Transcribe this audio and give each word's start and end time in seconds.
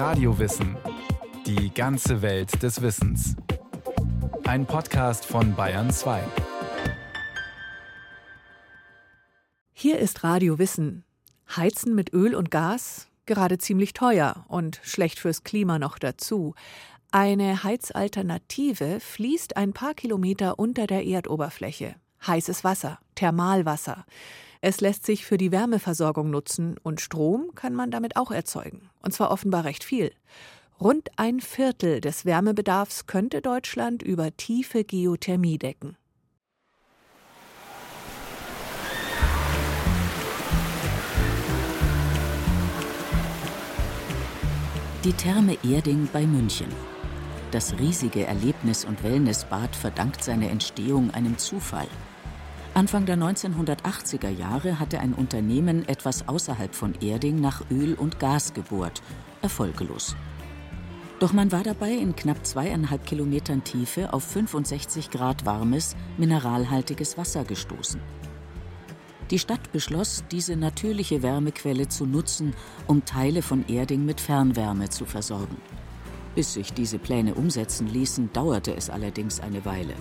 Radiowissen. 0.00 0.78
Die 1.44 1.74
ganze 1.74 2.22
Welt 2.22 2.62
des 2.62 2.80
Wissens. 2.80 3.36
Ein 4.44 4.64
Podcast 4.64 5.26
von 5.26 5.54
Bayern 5.54 5.90
2. 5.90 6.22
Hier 9.74 9.98
ist 9.98 10.24
Radio 10.24 10.58
Wissen. 10.58 11.04
Heizen 11.54 11.94
mit 11.94 12.14
Öl 12.14 12.34
und 12.34 12.50
Gas? 12.50 13.08
Gerade 13.26 13.58
ziemlich 13.58 13.92
teuer 13.92 14.46
und 14.48 14.80
schlecht 14.82 15.18
fürs 15.18 15.44
Klima 15.44 15.78
noch 15.78 15.98
dazu. 15.98 16.54
Eine 17.10 17.62
Heizalternative 17.62 19.00
fließt 19.00 19.58
ein 19.58 19.74
paar 19.74 19.92
Kilometer 19.92 20.58
unter 20.58 20.86
der 20.86 21.04
Erdoberfläche. 21.04 21.96
Heißes 22.26 22.64
Wasser, 22.64 23.00
Thermalwasser. 23.16 24.06
Es 24.62 24.82
lässt 24.82 25.06
sich 25.06 25.24
für 25.24 25.38
die 25.38 25.52
Wärmeversorgung 25.52 26.28
nutzen 26.28 26.76
und 26.82 27.00
Strom 27.00 27.54
kann 27.54 27.74
man 27.74 27.90
damit 27.90 28.16
auch 28.16 28.30
erzeugen. 28.30 28.90
Und 29.00 29.14
zwar 29.14 29.30
offenbar 29.30 29.64
recht 29.64 29.84
viel. 29.84 30.12
Rund 30.78 31.08
ein 31.16 31.40
Viertel 31.40 32.02
des 32.02 32.26
Wärmebedarfs 32.26 33.06
könnte 33.06 33.40
Deutschland 33.40 34.02
über 34.02 34.36
tiefe 34.36 34.84
Geothermie 34.84 35.58
decken. 35.58 35.96
Die 45.04 45.14
Therme 45.14 45.56
Erding 45.64 46.06
bei 46.12 46.26
München. 46.26 46.68
Das 47.50 47.78
riesige 47.78 48.26
Erlebnis- 48.26 48.84
und 48.84 49.02
Wellnessbad 49.02 49.74
verdankt 49.74 50.22
seine 50.22 50.50
Entstehung 50.50 51.10
einem 51.12 51.38
Zufall. 51.38 51.88
Anfang 52.80 53.04
der 53.04 53.18
1980er 53.18 54.30
Jahre 54.30 54.80
hatte 54.80 55.00
ein 55.00 55.12
Unternehmen 55.12 55.86
etwas 55.86 56.26
außerhalb 56.26 56.74
von 56.74 56.94
Erding 57.02 57.38
nach 57.38 57.62
Öl 57.70 57.92
und 57.92 58.18
Gas 58.18 58.54
gebohrt, 58.54 59.02
erfolglos. 59.42 60.16
Doch 61.18 61.34
man 61.34 61.52
war 61.52 61.62
dabei 61.62 61.90
in 61.90 62.16
knapp 62.16 62.46
zweieinhalb 62.46 63.04
Kilometern 63.04 63.64
Tiefe 63.64 64.14
auf 64.14 64.24
65 64.24 65.10
Grad 65.10 65.44
warmes, 65.44 65.94
mineralhaltiges 66.16 67.18
Wasser 67.18 67.44
gestoßen. 67.44 68.00
Die 69.30 69.38
Stadt 69.38 69.72
beschloss, 69.72 70.24
diese 70.30 70.56
natürliche 70.56 71.22
Wärmequelle 71.22 71.86
zu 71.88 72.06
nutzen, 72.06 72.54
um 72.86 73.04
Teile 73.04 73.42
von 73.42 73.66
Erding 73.68 74.06
mit 74.06 74.22
Fernwärme 74.22 74.88
zu 74.88 75.04
versorgen. 75.04 75.58
Bis 76.34 76.54
sich 76.54 76.72
diese 76.72 76.98
Pläne 76.98 77.34
umsetzen 77.34 77.88
ließen, 77.88 78.32
dauerte 78.32 78.74
es 78.74 78.88
allerdings 78.88 79.38
eine 79.38 79.66
Weile. 79.66 79.92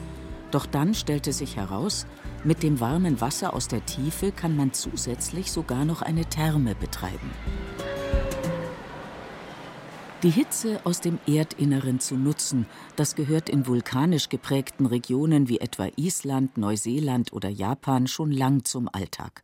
Doch 0.52 0.66
dann 0.66 0.94
stellte 0.94 1.34
sich 1.34 1.58
heraus, 1.58 2.08
mit 2.44 2.64
dem 2.64 2.80
warmen 2.80 3.22
Wasser 3.22 3.54
aus 3.54 3.68
der 3.68 3.86
Tiefe 3.86 4.32
kann 4.32 4.56
man 4.56 4.74
zusätzlich 4.74 5.52
sogar 5.52 5.86
noch 5.86 6.02
eine 6.02 6.26
Therme 6.26 6.76
betreiben. 6.76 7.32
Die 10.24 10.30
Hitze 10.30 10.82
aus 10.84 11.00
dem 11.00 11.18
Erdinneren 11.28 12.02
zu 12.02 12.16
nutzen, 12.16 12.66
das 12.98 13.16
gehört 13.16 13.50
in 13.50 13.68
vulkanisch 13.68 14.28
geprägten 14.28 14.86
Regionen 14.86 15.48
wie 15.48 15.60
etwa 15.60 15.88
Island, 15.96 16.58
Neuseeland 16.58 17.32
oder 17.32 17.48
Japan 17.48 18.06
schon 18.06 18.32
lang 18.32 18.66
zum 18.66 18.90
Alltag. 18.92 19.44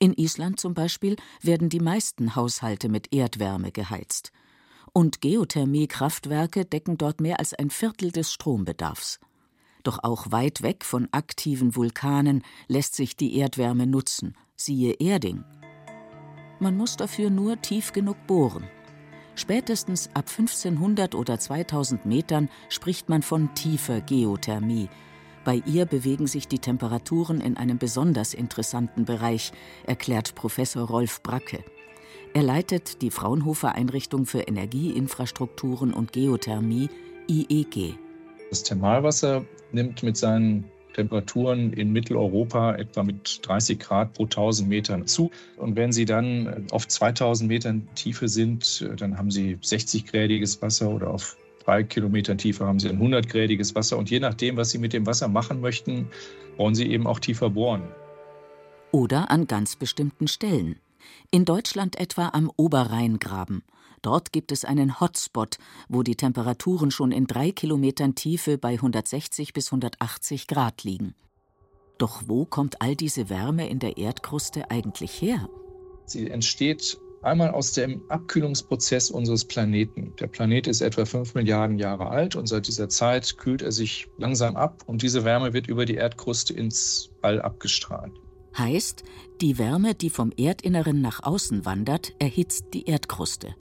In 0.00 0.12
Island 0.12 0.58
zum 0.58 0.74
Beispiel 0.74 1.14
werden 1.42 1.68
die 1.68 1.78
meisten 1.78 2.34
Haushalte 2.34 2.88
mit 2.88 3.14
Erdwärme 3.14 3.70
geheizt. 3.70 4.32
Und 4.92 5.20
Geothermiekraftwerke 5.20 6.64
decken 6.64 6.98
dort 6.98 7.20
mehr 7.20 7.38
als 7.38 7.54
ein 7.54 7.70
Viertel 7.70 8.10
des 8.10 8.32
Strombedarfs. 8.32 9.20
Doch 9.84 10.02
auch 10.02 10.32
weit 10.32 10.62
weg 10.62 10.84
von 10.84 11.08
aktiven 11.12 11.76
Vulkanen 11.76 12.42
lässt 12.66 12.96
sich 12.96 13.16
die 13.16 13.36
Erdwärme 13.36 13.86
nutzen, 13.86 14.34
siehe 14.56 14.94
Erding. 14.94 15.44
Man 16.58 16.76
muss 16.76 16.96
dafür 16.96 17.30
nur 17.30 17.60
tief 17.60 17.92
genug 17.92 18.16
bohren. 18.26 18.64
Spätestens 19.36 20.08
ab 20.14 20.28
1500 20.30 21.14
oder 21.14 21.38
2000 21.38 22.06
Metern 22.06 22.48
spricht 22.68 23.08
man 23.08 23.22
von 23.22 23.54
tiefer 23.54 24.00
Geothermie. 24.00 24.88
Bei 25.44 25.56
ihr 25.66 25.84
bewegen 25.84 26.26
sich 26.26 26.48
die 26.48 26.60
Temperaturen 26.60 27.40
in 27.40 27.58
einem 27.58 27.76
besonders 27.76 28.32
interessanten 28.32 29.04
Bereich, 29.04 29.52
erklärt 29.84 30.34
Professor 30.34 30.86
Rolf 30.88 31.22
Bracke. 31.22 31.62
Er 32.32 32.42
leitet 32.42 33.02
die 33.02 33.10
Fraunhofer 33.10 33.74
Einrichtung 33.74 34.24
für 34.24 34.40
Energieinfrastrukturen 34.40 35.92
und 35.92 36.12
Geothermie 36.12 36.88
IEG. 37.28 37.98
Das 38.54 38.62
Thermalwasser 38.62 39.44
nimmt 39.72 40.04
mit 40.04 40.16
seinen 40.16 40.62
Temperaturen 40.94 41.72
in 41.72 41.92
Mitteleuropa 41.92 42.76
etwa 42.76 43.02
mit 43.02 43.40
30 43.42 43.80
Grad 43.80 44.12
pro 44.12 44.26
1000 44.26 44.68
Metern 44.68 45.08
zu. 45.08 45.32
Und 45.56 45.74
wenn 45.74 45.90
Sie 45.90 46.04
dann 46.04 46.64
auf 46.70 46.86
2000 46.86 47.48
Metern 47.48 47.88
Tiefe 47.96 48.28
sind, 48.28 48.88
dann 48.96 49.18
haben 49.18 49.32
Sie 49.32 49.56
60-grädiges 49.56 50.62
Wasser 50.62 50.88
oder 50.88 51.10
auf 51.10 51.36
drei 51.64 51.82
Kilometern 51.82 52.38
Tiefe 52.38 52.64
haben 52.64 52.78
Sie 52.78 52.88
ein 52.88 53.00
100-grädiges 53.00 53.74
Wasser. 53.74 53.98
Und 53.98 54.08
je 54.08 54.20
nachdem, 54.20 54.56
was 54.56 54.70
Sie 54.70 54.78
mit 54.78 54.92
dem 54.92 55.04
Wasser 55.04 55.26
machen 55.26 55.60
möchten, 55.60 56.06
wollen 56.56 56.76
Sie 56.76 56.86
eben 56.88 57.08
auch 57.08 57.18
tiefer 57.18 57.50
bohren. 57.50 57.82
Oder 58.92 59.32
an 59.32 59.48
ganz 59.48 59.74
bestimmten 59.74 60.28
Stellen. 60.28 60.76
In 61.32 61.44
Deutschland 61.44 61.98
etwa 61.98 62.28
am 62.28 62.52
Oberrheingraben. 62.54 63.64
Dort 64.04 64.32
gibt 64.32 64.52
es 64.52 64.66
einen 64.66 65.00
Hotspot, 65.00 65.56
wo 65.88 66.02
die 66.02 66.14
Temperaturen 66.14 66.90
schon 66.90 67.10
in 67.10 67.26
drei 67.26 67.52
Kilometern 67.52 68.14
Tiefe 68.14 68.58
bei 68.58 68.74
160 68.74 69.54
bis 69.54 69.68
180 69.68 70.46
Grad 70.46 70.84
liegen. 70.84 71.14
Doch 71.96 72.24
wo 72.26 72.44
kommt 72.44 72.82
all 72.82 72.96
diese 72.96 73.30
Wärme 73.30 73.66
in 73.66 73.78
der 73.78 73.96
Erdkruste 73.96 74.70
eigentlich 74.70 75.22
her? 75.22 75.48
Sie 76.04 76.28
entsteht 76.28 76.98
einmal 77.22 77.52
aus 77.52 77.72
dem 77.72 78.02
Abkühlungsprozess 78.10 79.10
unseres 79.10 79.46
Planeten. 79.46 80.12
Der 80.20 80.26
Planet 80.26 80.66
ist 80.66 80.82
etwa 80.82 81.06
5 81.06 81.34
Milliarden 81.34 81.78
Jahre 81.78 82.08
alt 82.08 82.36
und 82.36 82.46
seit 82.46 82.66
dieser 82.66 82.90
Zeit 82.90 83.38
kühlt 83.38 83.62
er 83.62 83.72
sich 83.72 84.08
langsam 84.18 84.54
ab 84.56 84.82
und 84.84 85.00
diese 85.00 85.24
Wärme 85.24 85.54
wird 85.54 85.66
über 85.66 85.86
die 85.86 85.94
Erdkruste 85.94 86.52
ins 86.52 87.10
All 87.22 87.40
abgestrahlt. 87.40 88.12
Heißt, 88.58 89.02
die 89.40 89.56
Wärme, 89.56 89.94
die 89.94 90.10
vom 90.10 90.30
Erdinneren 90.36 91.00
nach 91.00 91.22
außen 91.22 91.64
wandert, 91.64 92.12
erhitzt 92.18 92.66
die 92.74 92.84
Erdkruste. 92.84 93.54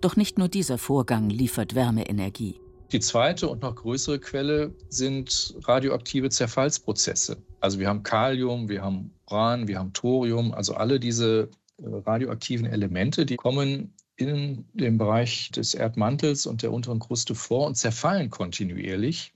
Doch 0.00 0.16
nicht 0.16 0.38
nur 0.38 0.48
dieser 0.48 0.78
Vorgang 0.78 1.28
liefert 1.28 1.74
Wärmeenergie. 1.74 2.60
Die 2.92 3.00
zweite 3.00 3.48
und 3.48 3.62
noch 3.62 3.76
größere 3.76 4.18
Quelle 4.18 4.74
sind 4.88 5.54
radioaktive 5.62 6.30
Zerfallsprozesse. 6.30 7.36
Also 7.60 7.78
wir 7.78 7.88
haben 7.88 8.02
Kalium, 8.02 8.68
wir 8.68 8.82
haben 8.82 9.12
Uran, 9.30 9.68
wir 9.68 9.78
haben 9.78 9.92
Thorium, 9.92 10.52
also 10.52 10.74
alle 10.74 10.98
diese 10.98 11.50
äh, 11.76 11.86
radioaktiven 11.86 12.66
Elemente, 12.66 13.26
die 13.26 13.36
kommen 13.36 13.94
in 14.16 14.66
dem 14.72 14.98
Bereich 14.98 15.50
des 15.50 15.74
Erdmantels 15.74 16.46
und 16.46 16.62
der 16.62 16.72
unteren 16.72 16.98
Kruste 16.98 17.34
vor 17.34 17.66
und 17.66 17.76
zerfallen 17.76 18.28
kontinuierlich, 18.28 19.32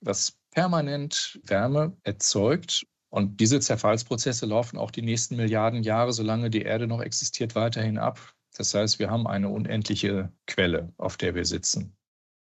was 0.00 0.38
permanent 0.50 1.40
Wärme 1.44 1.96
erzeugt. 2.04 2.86
Und 3.10 3.38
diese 3.38 3.60
Zerfallsprozesse 3.60 4.46
laufen 4.46 4.76
auch 4.78 4.90
die 4.90 5.02
nächsten 5.02 5.36
Milliarden 5.36 5.82
Jahre, 5.82 6.12
solange 6.12 6.50
die 6.50 6.62
Erde 6.62 6.86
noch 6.86 7.00
existiert, 7.00 7.54
weiterhin 7.54 7.98
ab. 7.98 8.34
Das 8.56 8.74
heißt, 8.74 8.98
wir 8.98 9.10
haben 9.10 9.26
eine 9.26 9.48
unendliche 9.48 10.32
Quelle, 10.46 10.92
auf 10.96 11.16
der 11.16 11.34
wir 11.34 11.44
sitzen. 11.44 11.96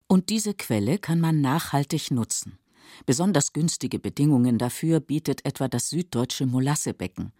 Und 0.08 0.30
diese 0.30 0.54
Quelle 0.54 1.00
kann 1.00 1.20
man 1.20 1.42
nachhaltig 1.42 2.12
nutzen. 2.12 2.60
Besonders 3.06 3.54
günstige 3.54 4.00
Bedingungen 4.00 4.58
dafür 4.58 5.00
bietet 5.00 5.46
etwa 5.46 5.68
das 5.68 5.90
süddeutsche 5.90 6.46
Molassebecken. 6.46 7.32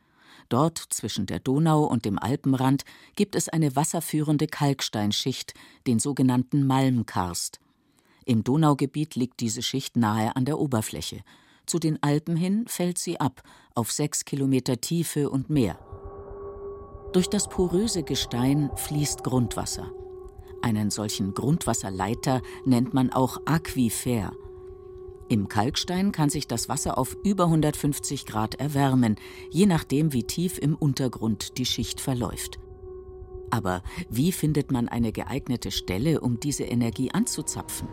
Dort 0.50 0.80
zwischen 0.90 1.26
der 1.26 1.40
Donau 1.40 1.84
und 1.84 2.06
dem 2.06 2.18
Alpenrand 2.20 2.84
gibt 3.16 3.36
es 3.36 3.50
eine 3.50 3.76
wasserführende 3.76 4.48
Kalksteinschicht, 4.48 5.54
den 5.88 6.00
sogenannten 6.00 6.66
Malmkarst. 6.66 7.60
Im 8.26 8.44
Donaugebiet 8.44 9.16
liegt 9.16 9.40
diese 9.40 9.62
Schicht 9.62 9.96
nahe 9.96 10.36
an 10.36 10.46
der 10.46 10.60
Oberfläche. 10.60 11.22
Zu 11.66 11.80
den 11.80 12.02
Alpen 12.02 12.36
hin 12.36 12.66
fällt 12.68 12.98
sie 12.98 13.20
ab, 13.20 13.44
auf 13.76 13.92
sechs 13.92 14.26
Kilometer 14.26 14.82
Tiefe 14.82 15.30
und 15.30 15.50
mehr. 15.50 15.80
Durch 17.14 17.30
das 17.30 17.48
poröse 17.48 18.02
Gestein 18.02 18.72
fließt 18.76 19.24
Grundwasser. 19.24 19.92
Einen 20.64 20.90
solchen 20.90 21.36
Grundwasserleiter 21.36 22.42
nennt 22.66 22.96
man 22.96 23.12
auch 23.12 23.38
Aquifer. 23.46 24.32
Im 25.30 25.48
Kalkstein 25.48 26.12
kann 26.12 26.30
sich 26.30 26.48
das 26.48 26.70
Wasser 26.70 26.98
auf 26.98 27.16
über 27.24 27.46
150 27.46 28.26
Grad 28.26 28.56
erwärmen, 28.56 29.16
je 29.52 29.68
nachdem, 29.68 30.12
wie 30.12 30.24
tief 30.24 30.58
im 30.58 30.76
Untergrund 30.76 31.60
die 31.60 31.66
Schicht 31.66 32.02
verläuft. 32.02 32.60
Aber 33.52 33.84
wie 34.10 34.32
findet 34.32 34.72
man 34.72 34.90
eine 34.90 35.12
geeignete 35.12 35.70
Stelle, 35.70 36.20
um 36.20 36.40
diese 36.40 36.64
Energie 36.64 37.12
anzuzapfen? 37.12 37.88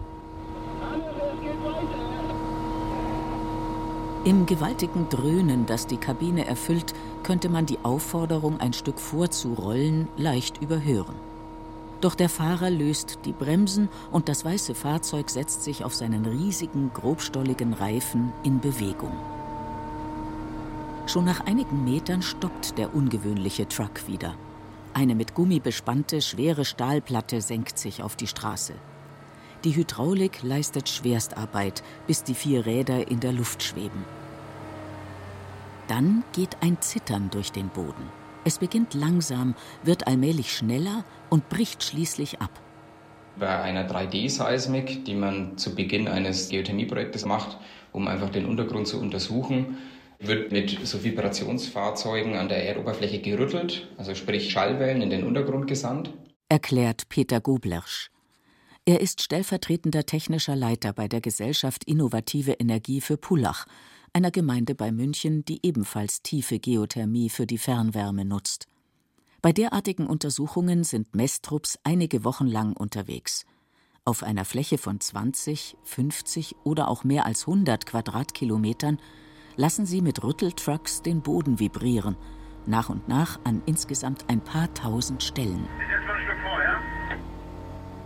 Im 4.22 4.44
gewaltigen 4.44 5.08
Dröhnen, 5.08 5.64
das 5.64 5.86
die 5.86 5.96
Kabine 5.96 6.46
erfüllt, 6.46 6.92
könnte 7.22 7.48
man 7.48 7.64
die 7.64 7.78
Aufforderung, 7.82 8.60
ein 8.60 8.74
Stück 8.74 9.00
vorzurollen, 9.00 10.08
leicht 10.18 10.60
überhören. 10.60 11.14
Doch 12.02 12.14
der 12.14 12.28
Fahrer 12.28 12.68
löst 12.68 13.20
die 13.24 13.32
Bremsen 13.32 13.88
und 14.10 14.28
das 14.28 14.44
weiße 14.44 14.74
Fahrzeug 14.74 15.30
setzt 15.30 15.64
sich 15.64 15.84
auf 15.84 15.94
seinen 15.94 16.26
riesigen, 16.26 16.90
grobstolligen 16.92 17.72
Reifen 17.72 18.30
in 18.42 18.60
Bewegung. 18.60 19.12
Schon 21.06 21.24
nach 21.24 21.46
einigen 21.46 21.84
Metern 21.84 22.20
stoppt 22.20 22.76
der 22.76 22.94
ungewöhnliche 22.94 23.68
Truck 23.68 24.06
wieder. 24.06 24.34
Eine 24.92 25.14
mit 25.14 25.34
Gummi 25.34 25.60
bespannte, 25.60 26.20
schwere 26.20 26.66
Stahlplatte 26.66 27.40
senkt 27.40 27.78
sich 27.78 28.02
auf 28.02 28.16
die 28.16 28.26
Straße. 28.26 28.74
Die 29.64 29.76
Hydraulik 29.76 30.42
leistet 30.42 30.88
Schwerstarbeit, 30.88 31.82
bis 32.06 32.24
die 32.24 32.34
vier 32.34 32.64
Räder 32.64 33.10
in 33.10 33.20
der 33.20 33.32
Luft 33.32 33.62
schweben. 33.62 34.04
Dann 35.86 36.24
geht 36.32 36.56
ein 36.62 36.80
Zittern 36.80 37.28
durch 37.30 37.52
den 37.52 37.68
Boden. 37.68 38.08
Es 38.44 38.58
beginnt 38.58 38.94
langsam, 38.94 39.54
wird 39.82 40.06
allmählich 40.06 40.56
schneller 40.56 41.04
und 41.28 41.50
bricht 41.50 41.84
schließlich 41.84 42.40
ab. 42.40 42.50
Bei 43.38 43.60
einer 43.60 43.86
3D-Seismik, 43.86 45.04
die 45.04 45.14
man 45.14 45.58
zu 45.58 45.74
Beginn 45.74 46.08
eines 46.08 46.48
Geothermieprojektes 46.48 47.26
macht, 47.26 47.58
um 47.92 48.08
einfach 48.08 48.30
den 48.30 48.46
Untergrund 48.46 48.86
zu 48.86 48.98
untersuchen, 48.98 49.76
wird 50.18 50.52
mit 50.52 50.86
so 50.86 51.04
Vibrationsfahrzeugen 51.04 52.34
an 52.36 52.48
der 52.48 52.66
Erdoberfläche 52.66 53.20
gerüttelt, 53.20 53.88
also 53.98 54.14
sprich 54.14 54.50
Schallwellen 54.50 55.02
in 55.02 55.10
den 55.10 55.24
Untergrund 55.24 55.66
gesandt. 55.66 56.10
Erklärt 56.48 57.08
Peter 57.08 57.40
Goblersch. 57.40 58.10
Er 58.90 59.00
ist 59.00 59.22
stellvertretender 59.22 60.04
technischer 60.04 60.56
Leiter 60.56 60.92
bei 60.92 61.06
der 61.06 61.20
Gesellschaft 61.20 61.84
Innovative 61.84 62.54
Energie 62.54 63.00
für 63.00 63.16
Pullach, 63.16 63.66
einer 64.12 64.32
Gemeinde 64.32 64.74
bei 64.74 64.90
München, 64.90 65.44
die 65.44 65.64
ebenfalls 65.64 66.22
tiefe 66.22 66.58
Geothermie 66.58 67.30
für 67.30 67.46
die 67.46 67.58
Fernwärme 67.58 68.24
nutzt. 68.24 68.66
Bei 69.42 69.52
derartigen 69.52 70.08
Untersuchungen 70.08 70.82
sind 70.82 71.14
Messtrupps 71.14 71.78
einige 71.84 72.24
Wochen 72.24 72.48
lang 72.48 72.72
unterwegs. 72.72 73.46
Auf 74.04 74.24
einer 74.24 74.44
Fläche 74.44 74.76
von 74.76 74.98
20, 74.98 75.76
50 75.84 76.56
oder 76.64 76.88
auch 76.88 77.04
mehr 77.04 77.26
als 77.26 77.46
100 77.46 77.86
Quadratkilometern 77.86 78.98
lassen 79.54 79.86
sie 79.86 80.02
mit 80.02 80.24
Rütteltrucks 80.24 81.02
den 81.02 81.22
Boden 81.22 81.60
vibrieren, 81.60 82.16
nach 82.66 82.88
und 82.88 83.06
nach 83.06 83.38
an 83.44 83.62
insgesamt 83.66 84.24
ein 84.28 84.42
paar 84.42 84.74
tausend 84.74 85.22
Stellen. 85.22 85.68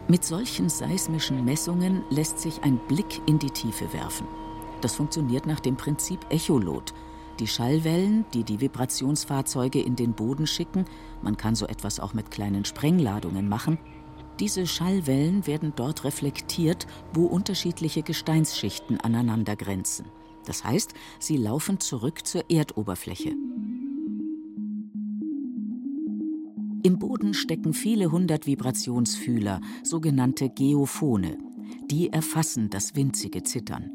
Mit 0.07 0.23
solchen 0.23 0.69
seismischen 0.69 1.45
Messungen 1.47 2.05
lässt 2.11 2.39
sich 2.39 2.63
ein 2.63 2.79
Blick 2.89 3.23
in 3.27 3.39
die 3.39 3.51
Tiefe 3.51 3.91
werfen. 3.95 4.29
Das 4.83 4.95
funktioniert 4.97 5.47
nach 5.47 5.61
dem 5.61 5.77
Prinzip 5.77 6.21
Echolot. 6.29 6.93
Die 7.41 7.47
Schallwellen, 7.47 8.27
die 8.35 8.45
die 8.45 8.61
Vibrationsfahrzeuge 8.61 9.81
in 9.81 9.97
den 9.97 10.13
Boden 10.13 10.47
schicken, 10.47 10.85
man 11.23 11.39
kann 11.39 11.55
so 11.55 11.67
etwas 11.67 12.01
auch 12.01 12.13
mit 12.13 12.31
kleinen 12.31 12.67
Sprengladungen 12.67 13.49
machen, 13.49 13.79
diese 14.41 14.67
Schallwellen 14.67 15.47
werden 15.47 15.73
dort 15.75 16.05
reflektiert, 16.05 16.87
wo 17.15 17.25
unterschiedliche 17.25 18.03
Gesteinsschichten 18.03 19.01
aneinander 19.01 19.57
grenzen. 19.57 20.07
Das 20.45 20.65
heißt, 20.65 20.93
sie 21.19 21.39
laufen 21.39 21.81
zurück 21.81 22.27
zur 22.27 22.51
Erdoberfläche. 22.51 23.35
Im 26.87 26.99
Boden 26.99 27.33
stecken 27.33 27.73
viele 27.73 28.13
hundert 28.13 28.47
Vibrationsfühler, 28.47 29.63
sogenannte 29.83 30.51
Geophone. 30.51 31.39
Die 31.91 32.13
erfassen 32.13 32.69
das 32.69 32.95
winzige 32.95 33.43
Zittern. 33.43 33.91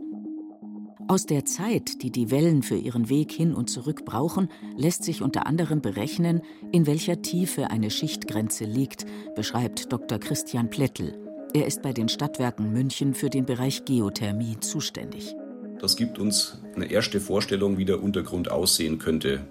Aus 1.08 1.28
der 1.28 1.46
Zeit, 1.46 2.02
die 2.02 2.10
die 2.10 2.32
Wellen 2.32 2.64
für 2.64 2.78
ihren 2.78 3.08
Weg 3.08 3.32
hin 3.32 3.54
und 3.54 3.70
zurück 3.70 4.06
brauchen, 4.06 4.50
lässt 4.76 5.04
sich 5.04 5.22
unter 5.22 5.46
anderem 5.46 5.82
berechnen, 5.82 6.42
in 6.72 6.88
welcher 6.88 7.22
Tiefe 7.22 7.70
eine 7.70 7.92
Schichtgrenze 7.92 8.66
liegt, 8.66 9.06
beschreibt 9.36 9.94
Dr. 9.94 10.18
Christian 10.18 10.72
Plättl. 10.72 11.14
Er 11.54 11.68
ist 11.68 11.84
bei 11.84 11.94
den 11.94 12.10
Stadtwerken 12.10 12.74
München 12.74 13.14
für 13.14 13.30
den 13.30 13.46
Bereich 13.46 13.86
Geothermie 13.86 14.58
zuständig. 14.62 15.36
Das 15.80 15.96
gibt 15.96 16.18
uns 16.18 16.60
eine 16.76 16.90
erste 16.90 17.20
Vorstellung, 17.20 17.78
wie 17.78 17.86
der 17.86 18.02
Untergrund 18.02 18.50
aussehen 18.50 18.98
könnte. 18.98 19.46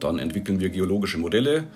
Dann 0.00 0.18
entwickeln 0.18 0.58
wir 0.58 0.70
geologische 0.70 1.18
Modelle. 1.18 1.68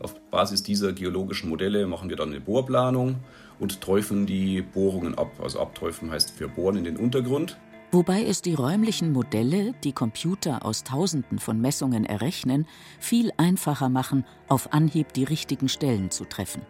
Auf 0.00 0.14
Basis 0.30 0.62
dieser 0.62 0.92
geologischen 0.92 1.48
Modelle 1.48 1.86
machen 1.86 2.08
wir 2.08 2.16
dann 2.16 2.30
eine 2.30 2.40
Bohrplanung 2.40 3.16
und 3.58 3.80
träufeln 3.80 4.26
die 4.26 4.62
Bohrungen 4.62 5.16
ab. 5.16 5.30
Also 5.42 5.60
abträufeln 5.60 6.10
heißt 6.10 6.38
wir 6.38 6.48
bohren 6.48 6.76
in 6.76 6.84
den 6.84 6.96
Untergrund. 6.96 7.56
Wobei 7.92 8.24
es 8.24 8.42
die 8.42 8.54
räumlichen 8.54 9.12
Modelle, 9.12 9.72
die 9.84 9.92
Computer 9.92 10.66
aus 10.66 10.82
Tausenden 10.84 11.38
von 11.38 11.60
Messungen 11.60 12.04
errechnen, 12.04 12.66
viel 12.98 13.32
einfacher 13.36 13.88
machen, 13.88 14.24
auf 14.48 14.72
Anhieb 14.72 15.12
die 15.12 15.24
richtigen 15.24 15.68
Stellen 15.68 16.10
zu 16.10 16.24
treffen. 16.24 16.62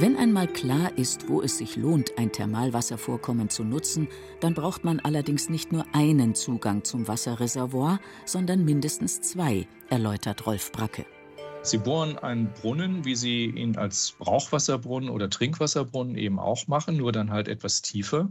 Wenn 0.00 0.16
einmal 0.16 0.46
klar 0.46 0.96
ist, 0.96 1.28
wo 1.28 1.42
es 1.42 1.58
sich 1.58 1.76
lohnt, 1.76 2.16
ein 2.16 2.32
Thermalwasservorkommen 2.32 3.50
zu 3.50 3.64
nutzen, 3.64 4.08
dann 4.40 4.54
braucht 4.54 4.82
man 4.82 4.98
allerdings 4.98 5.50
nicht 5.50 5.72
nur 5.72 5.84
einen 5.92 6.34
Zugang 6.34 6.84
zum 6.84 7.06
Wasserreservoir, 7.06 8.00
sondern 8.24 8.64
mindestens 8.64 9.20
zwei, 9.20 9.68
erläutert 9.90 10.46
Rolf 10.46 10.72
Bracke. 10.72 11.04
Sie 11.60 11.76
bohren 11.76 12.16
einen 12.16 12.50
Brunnen, 12.50 13.04
wie 13.04 13.14
Sie 13.14 13.44
ihn 13.44 13.76
als 13.76 14.14
Brauchwasserbrunnen 14.18 15.10
oder 15.10 15.28
Trinkwasserbrunnen 15.28 16.16
eben 16.16 16.38
auch 16.38 16.66
machen, 16.66 16.96
nur 16.96 17.12
dann 17.12 17.30
halt 17.30 17.46
etwas 17.46 17.82
tiefer. 17.82 18.30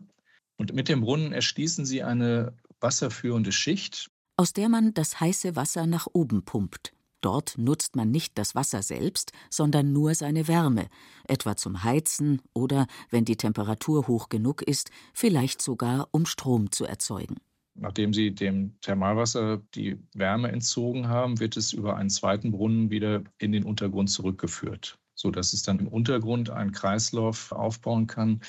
Und 0.57 0.73
mit 0.73 0.89
dem 0.89 1.01
Brunnen 1.01 1.33
erschließen 1.33 1.85
Sie 1.85 2.01
eine 2.01 2.53
wasserführende 2.79 3.51
Schicht, 3.51 4.09
aus 4.37 4.53
der 4.53 4.69
man 4.69 4.95
das 4.95 5.19
heiße 5.19 5.55
Wasser 5.55 5.85
nach 5.85 6.07
oben 6.13 6.43
pumpt. 6.45 6.93
Dort 7.21 7.57
nutzt 7.57 7.95
man 7.95 8.11
nicht 8.11 8.37
das 8.37 8.55
Wasser 8.55 8.81
selbst, 8.81 9.31
sondern 9.49 9.91
nur 9.91 10.15
seine 10.15 10.47
Wärme, 10.47 10.87
etwa 11.27 11.55
zum 11.55 11.83
Heizen 11.83 12.41
oder, 12.53 12.87
wenn 13.09 13.25
die 13.25 13.35
Temperatur 13.35 14.07
hoch 14.07 14.29
genug 14.29 14.61
ist, 14.61 14.89
vielleicht 15.13 15.61
sogar 15.61 16.07
um 16.11 16.25
Strom 16.25 16.71
zu 16.71 16.85
erzeugen. 16.85 17.37
Nachdem 17.75 18.13
sie 18.13 18.31
dem 18.31 18.79
Thermalwasser 18.81 19.61
die 19.73 19.97
Wärme 20.13 20.51
entzogen 20.51 21.07
haben, 21.07 21.39
wird 21.39 21.55
es 21.55 21.71
über 21.71 21.95
einen 21.95 22.09
zweiten 22.09 22.51
Brunnen 22.51 22.89
wieder 22.89 23.23
in 23.37 23.51
den 23.53 23.63
Untergrund 23.63 24.09
zurückgeführt, 24.09 24.99
sodass 25.15 25.53
es 25.53 25.63
dann 25.63 25.79
im 25.79 25.87
Untergrund 25.87 26.49
einen 26.49 26.73
Kreislauf 26.73 27.53
aufbauen 27.53 28.07
kann, 28.07 28.41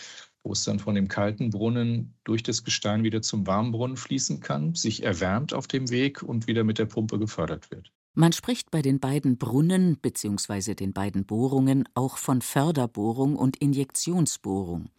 wo 0.42 0.52
es 0.52 0.64
dann 0.64 0.78
von 0.80 0.94
dem 0.94 1.08
kalten 1.08 1.50
Brunnen 1.50 2.14
durch 2.24 2.42
das 2.42 2.64
Gestein 2.64 3.04
wieder 3.04 3.22
zum 3.22 3.46
warmen 3.46 3.72
Brunnen 3.72 3.96
fließen 3.96 4.40
kann, 4.40 4.74
sich 4.74 5.02
erwärmt 5.02 5.54
auf 5.54 5.68
dem 5.68 5.90
Weg 5.90 6.22
und 6.22 6.46
wieder 6.46 6.64
mit 6.64 6.78
der 6.78 6.86
Pumpe 6.86 7.18
gefördert 7.18 7.70
wird. 7.70 7.92
Man 8.14 8.32
spricht 8.32 8.70
bei 8.70 8.82
den 8.82 8.98
beiden 8.98 9.38
Brunnen 9.38 9.96
bzw. 9.96 10.74
den 10.74 10.92
beiden 10.92 11.26
Bohrungen 11.26 11.88
auch 11.94 12.16
von 12.16 12.42
Förderbohrung 12.42 13.36
und 13.36 13.56
Injektionsbohrung. 13.58 14.90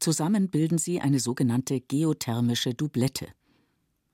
Zusammen 0.00 0.48
bilden 0.48 0.78
sie 0.78 1.00
eine 1.00 1.20
sogenannte 1.20 1.80
geothermische 1.80 2.72
Doublette. 2.72 3.28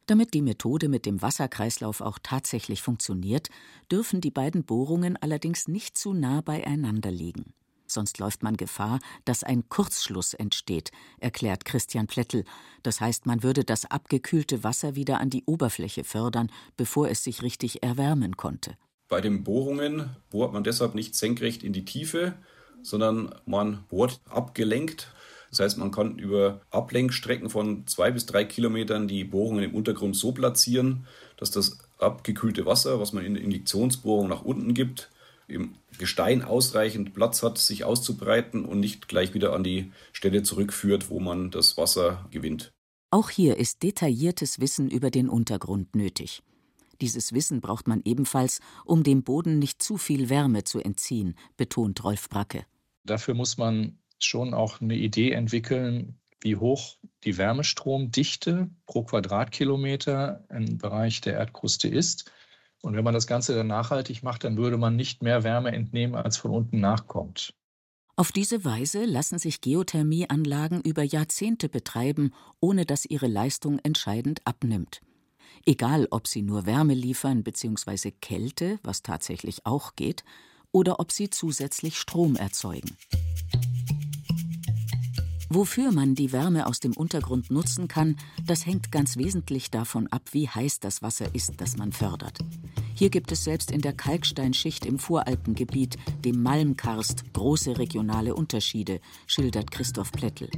Damit 0.07 0.35
die 0.35 0.43
Methode 0.43 0.89
mit 0.89 1.07
dem 1.07 1.23
Wasserkreislauf 1.23 2.01
auch 2.01 2.19
tatsächlich 2.23 2.83
funktioniert, 2.83 3.49
dürfen 3.91 4.21
die 4.21 4.31
beiden 4.31 4.65
Bohrungen 4.65 5.17
allerdings 5.17 5.69
nicht 5.69 5.97
zu 5.97 6.13
nah 6.13 6.41
beieinander 6.41 7.11
liegen. 7.11 7.55
Sonst 7.95 8.19
läuft 8.19 8.43
man 8.43 8.57
Gefahr, 8.57 8.99
dass 9.25 9.43
ein 9.43 9.69
Kurzschluss 9.69 10.35
entsteht, 10.35 10.91
erklärt 11.19 11.65
Christian 11.65 12.07
Plättl. 12.07 12.45
Das 12.83 13.01
heißt, 13.01 13.25
man 13.25 13.43
würde 13.43 13.65
das 13.65 13.87
abgekühlte 13.87 14.63
Wasser 14.63 14.95
wieder 14.95 15.21
an 15.21 15.31
die 15.31 15.45
Oberfläche 15.47 16.05
fördern, 16.05 16.51
bevor 16.77 17.09
es 17.09 17.25
sich 17.25 17.43
richtig 17.43 17.83
erwärmen 17.83 18.37
konnte. 18.37 18.77
Bei 19.09 19.21
den 19.21 19.45
Bohrungen 19.45 20.17
bohrt 20.31 20.53
man 20.53 20.65
deshalb 20.65 20.95
nicht 20.95 21.15
senkrecht 21.15 21.63
in 21.63 21.73
die 21.73 21.85
Tiefe, 21.85 22.35
sondern 22.83 23.35
man 23.47 23.85
bohrt 23.89 24.21
abgelenkt 24.29 25.09
das 25.55 25.61
heißt, 25.61 25.79
man 25.79 25.93
kann 25.93 26.19
über 26.19 26.63
Ablenkstrecken 26.73 27.49
von 27.49 27.87
zwei 27.87 28.11
bis 28.11 28.27
drei 28.27 28.45
Kilometern 28.45 29.07
die 29.07 29.23
Bohrungen 29.23 29.63
im 29.63 29.73
Untergrund 29.73 30.17
so 30.17 30.33
platzieren, 30.33 31.07
dass 31.37 31.53
das 31.53 31.79
abgekühlte 31.99 32.67
Wasser, 32.67 32.99
was 32.99 33.13
man 33.13 33.25
in 33.25 33.35
der 33.35 33.45
Injektionsbohrung 33.45 34.29
nach 34.29 34.43
unten 34.43 34.75
gibt, 34.75 35.11
im 35.47 35.75
Gestein 35.99 36.43
ausreichend 36.43 37.15
Platz 37.15 37.43
hat, 37.43 37.59
sich 37.59 37.85
auszubreiten 37.85 38.65
und 38.65 38.81
nicht 38.81 39.09
gleich 39.09 39.35
wieder 39.35 39.53
an 39.53 39.65
die 39.65 39.93
Stelle 40.13 40.43
zurückführt, 40.43 41.11
wo 41.11 41.21
man 41.21 41.51
das 41.51 41.77
Wasser 41.77 42.27
gewinnt. 42.31 42.73
Auch 43.11 43.31
hier 43.31 43.59
ist 43.59 43.83
detailliertes 43.83 44.61
Wissen 44.61 44.91
über 44.91 45.11
den 45.11 45.29
Untergrund 45.29 45.95
nötig. 45.95 46.43
Dieses 47.01 47.33
Wissen 47.33 47.61
braucht 47.61 47.87
man 47.87 48.03
ebenfalls, 48.05 48.61
um 48.85 49.03
dem 49.03 49.23
Boden 49.23 49.59
nicht 49.59 49.83
zu 49.83 49.99
viel 49.99 50.29
Wärme 50.31 50.65
zu 50.65 50.81
entziehen, 50.81 51.37
betont 51.57 52.03
Rolf 52.03 52.29
Bracke. 52.29 52.67
Dafür 53.05 53.35
muss 53.35 53.59
man 53.59 53.99
schon 54.19 54.55
auch 54.55 54.81
eine 54.81 54.97
Idee 54.97 55.33
entwickeln, 55.33 56.19
wie 56.41 56.57
hoch 56.57 56.97
die 57.25 57.37
Wärmestromdichte 57.39 58.71
pro 58.87 59.05
Quadratkilometer 59.05 60.45
im 60.51 60.79
Bereich 60.79 61.21
der 61.21 61.35
Erdkruste 61.35 61.89
ist. 61.89 62.31
Und 62.85 62.95
wenn 62.95 63.05
man 63.05 63.15
das 63.15 63.27
Ganze 63.27 63.55
dann 63.55 63.67
nachhaltig 63.67 64.23
macht, 64.23 64.45
dann 64.45 64.57
würde 64.59 64.77
man 64.77 64.95
nicht 64.95 65.23
mehr 65.23 65.43
Wärme 65.43 65.73
entnehmen, 65.73 66.15
als 66.15 66.37
von 66.37 66.51
unten 66.51 66.81
nachkommt. 66.81 67.55
Auf 68.17 68.31
diese 68.31 68.65
Weise 68.65 69.07
lassen 69.07 69.39
sich 69.39 69.61
Geothermieanlagen 69.61 70.83
über 70.83 71.03
Jahrzehnte 71.03 71.69
betreiben, 71.69 72.33
ohne 72.61 72.85
dass 72.85 73.07
ihre 73.07 73.27
Leistung 73.27 73.81
entscheidend 73.83 74.41
abnimmt. 74.45 75.01
Egal, 75.67 76.07
ob 76.11 76.29
sie 76.29 76.43
nur 76.43 76.67
Wärme 76.67 76.95
liefern 76.95 77.43
bzw. 77.43 78.13
Kälte, 78.13 78.79
was 78.83 79.03
tatsächlich 79.03 79.65
auch 79.65 79.97
geht, 79.97 80.23
oder 80.71 81.01
ob 81.01 81.11
sie 81.11 81.31
zusätzlich 81.31 81.97
Strom 81.97 82.37
erzeugen. 82.37 82.97
Wofür 85.55 85.93
man 85.93 86.17
die 86.17 86.33
Wärme 86.33 86.67
aus 86.67 86.81
dem 86.81 86.95
Untergrund 86.95 87.49
nutzen 87.49 87.87
kann, 87.87 88.17
das 88.45 88.67
hängt 88.67 88.91
ganz 88.91 89.17
wesentlich 89.17 89.71
davon 89.71 90.09
ab, 90.09 90.23
wie 90.33 90.49
heiß 90.49 90.81
das 90.81 91.01
Wasser 91.01 91.33
ist, 91.33 91.61
das 91.61 91.77
man 91.77 91.93
fördert. 91.93 92.41
Hier 92.97 93.09
gibt 93.09 93.31
es 93.31 93.45
selbst 93.45 93.71
in 93.71 93.81
der 93.81 93.93
Kalksteinschicht 93.93 94.85
im 94.85 94.99
Voralpengebiet, 94.99 95.97
dem 96.25 96.43
Malmkarst, 96.43 97.33
große 97.35 97.79
regionale 97.79 98.35
Unterschiede, 98.35 98.99
schildert 99.29 99.71
Christoph 99.71 100.11
Plättel. 100.11 100.51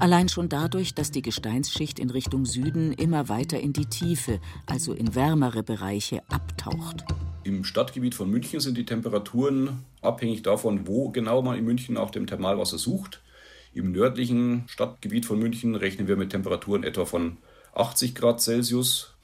Allein 0.00 0.28
schon 0.28 0.48
dadurch, 0.48 0.94
dass 0.94 1.12
die 1.12 1.22
Gesteinsschicht 1.22 2.00
in 2.00 2.10
Richtung 2.10 2.44
Süden 2.44 2.92
immer 2.92 3.28
weiter 3.28 3.60
in 3.60 3.72
die 3.72 3.86
Tiefe, 3.86 4.40
also 4.66 4.94
in 4.94 5.14
wärmere 5.14 5.62
Bereiche, 5.62 6.28
abtaucht. 6.28 7.04
Im 7.44 7.62
Stadtgebiet 7.62 8.16
von 8.16 8.30
München 8.30 8.58
sind 8.58 8.76
die 8.76 8.86
Temperaturen 8.86 9.84
abhängig 10.02 10.42
davon, 10.42 10.88
wo 10.88 11.10
genau 11.10 11.40
man 11.40 11.56
in 11.56 11.64
München 11.64 11.94
nach 11.94 12.10
dem 12.10 12.26
Thermalwasser 12.26 12.78
sucht. 12.78 13.20
Im 13.74 13.90
nördlichen 13.90 14.62
Stadtgebiet 14.68 15.26
von 15.26 15.40
München 15.40 15.74
rechnen 15.74 16.06
wir 16.06 16.16
mit 16.16 16.30
Temperaturen 16.30 16.84
etwa 16.84 17.04
von 17.04 17.38
80 17.74 18.14
Grad 18.14 18.40
Celsius, 18.40 19.16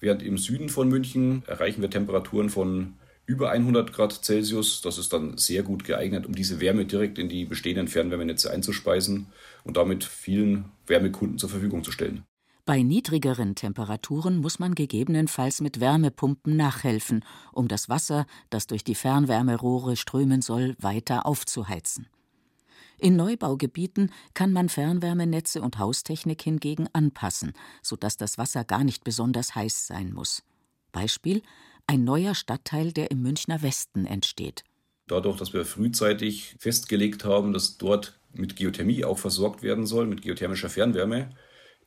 während 0.00 0.22
im 0.22 0.38
Süden 0.38 0.70
von 0.70 0.88
München 0.88 1.42
erreichen 1.46 1.82
wir 1.82 1.90
Temperaturen 1.90 2.48
von 2.48 2.94
über 3.26 3.50
100 3.50 3.92
Grad 3.92 4.24
Celsius. 4.24 4.80
Das 4.80 4.96
ist 4.96 5.12
dann 5.12 5.36
sehr 5.36 5.62
gut 5.62 5.84
geeignet, 5.84 6.24
um 6.24 6.34
diese 6.34 6.58
Wärme 6.58 6.86
direkt 6.86 7.18
in 7.18 7.28
die 7.28 7.44
bestehenden 7.44 7.86
Fernwärmenetze 7.86 8.50
einzuspeisen 8.50 9.26
und 9.64 9.76
damit 9.76 10.04
vielen 10.04 10.64
Wärmekunden 10.86 11.36
zur 11.36 11.50
Verfügung 11.50 11.84
zu 11.84 11.92
stellen. 11.92 12.24
Bei 12.64 12.82
niedrigeren 12.82 13.54
Temperaturen 13.54 14.38
muss 14.38 14.58
man 14.58 14.74
gegebenenfalls 14.74 15.60
mit 15.60 15.80
Wärmepumpen 15.80 16.56
nachhelfen, 16.56 17.24
um 17.52 17.68
das 17.68 17.90
Wasser, 17.90 18.26
das 18.48 18.66
durch 18.66 18.84
die 18.84 18.94
Fernwärmerohre 18.94 19.96
strömen 19.96 20.40
soll, 20.40 20.76
weiter 20.78 21.26
aufzuheizen. 21.26 22.08
In 22.98 23.14
Neubaugebieten 23.14 24.12
kann 24.34 24.52
man 24.52 24.68
Fernwärmenetze 24.68 25.62
und 25.62 25.78
Haustechnik 25.78 26.42
hingegen 26.42 26.88
anpassen, 26.92 27.52
sodass 27.82 28.16
das 28.16 28.38
Wasser 28.38 28.64
gar 28.64 28.82
nicht 28.82 29.04
besonders 29.04 29.54
heiß 29.54 29.86
sein 29.86 30.12
muss. 30.12 30.42
Beispiel 30.90 31.42
ein 31.86 32.04
neuer 32.04 32.34
Stadtteil, 32.34 32.92
der 32.92 33.10
im 33.10 33.22
Münchner 33.22 33.62
Westen 33.62 34.04
entsteht. 34.04 34.64
Dadurch, 35.06 35.38
dass 35.38 35.52
wir 35.52 35.64
frühzeitig 35.64 36.56
festgelegt 36.58 37.24
haben, 37.24 37.52
dass 37.52 37.78
dort 37.78 38.18
mit 38.34 38.56
Geothermie 38.56 39.04
auch 39.04 39.18
versorgt 39.18 39.62
werden 39.62 39.86
soll, 39.86 40.06
mit 40.06 40.22
geothermischer 40.22 40.68
Fernwärme, 40.68 41.30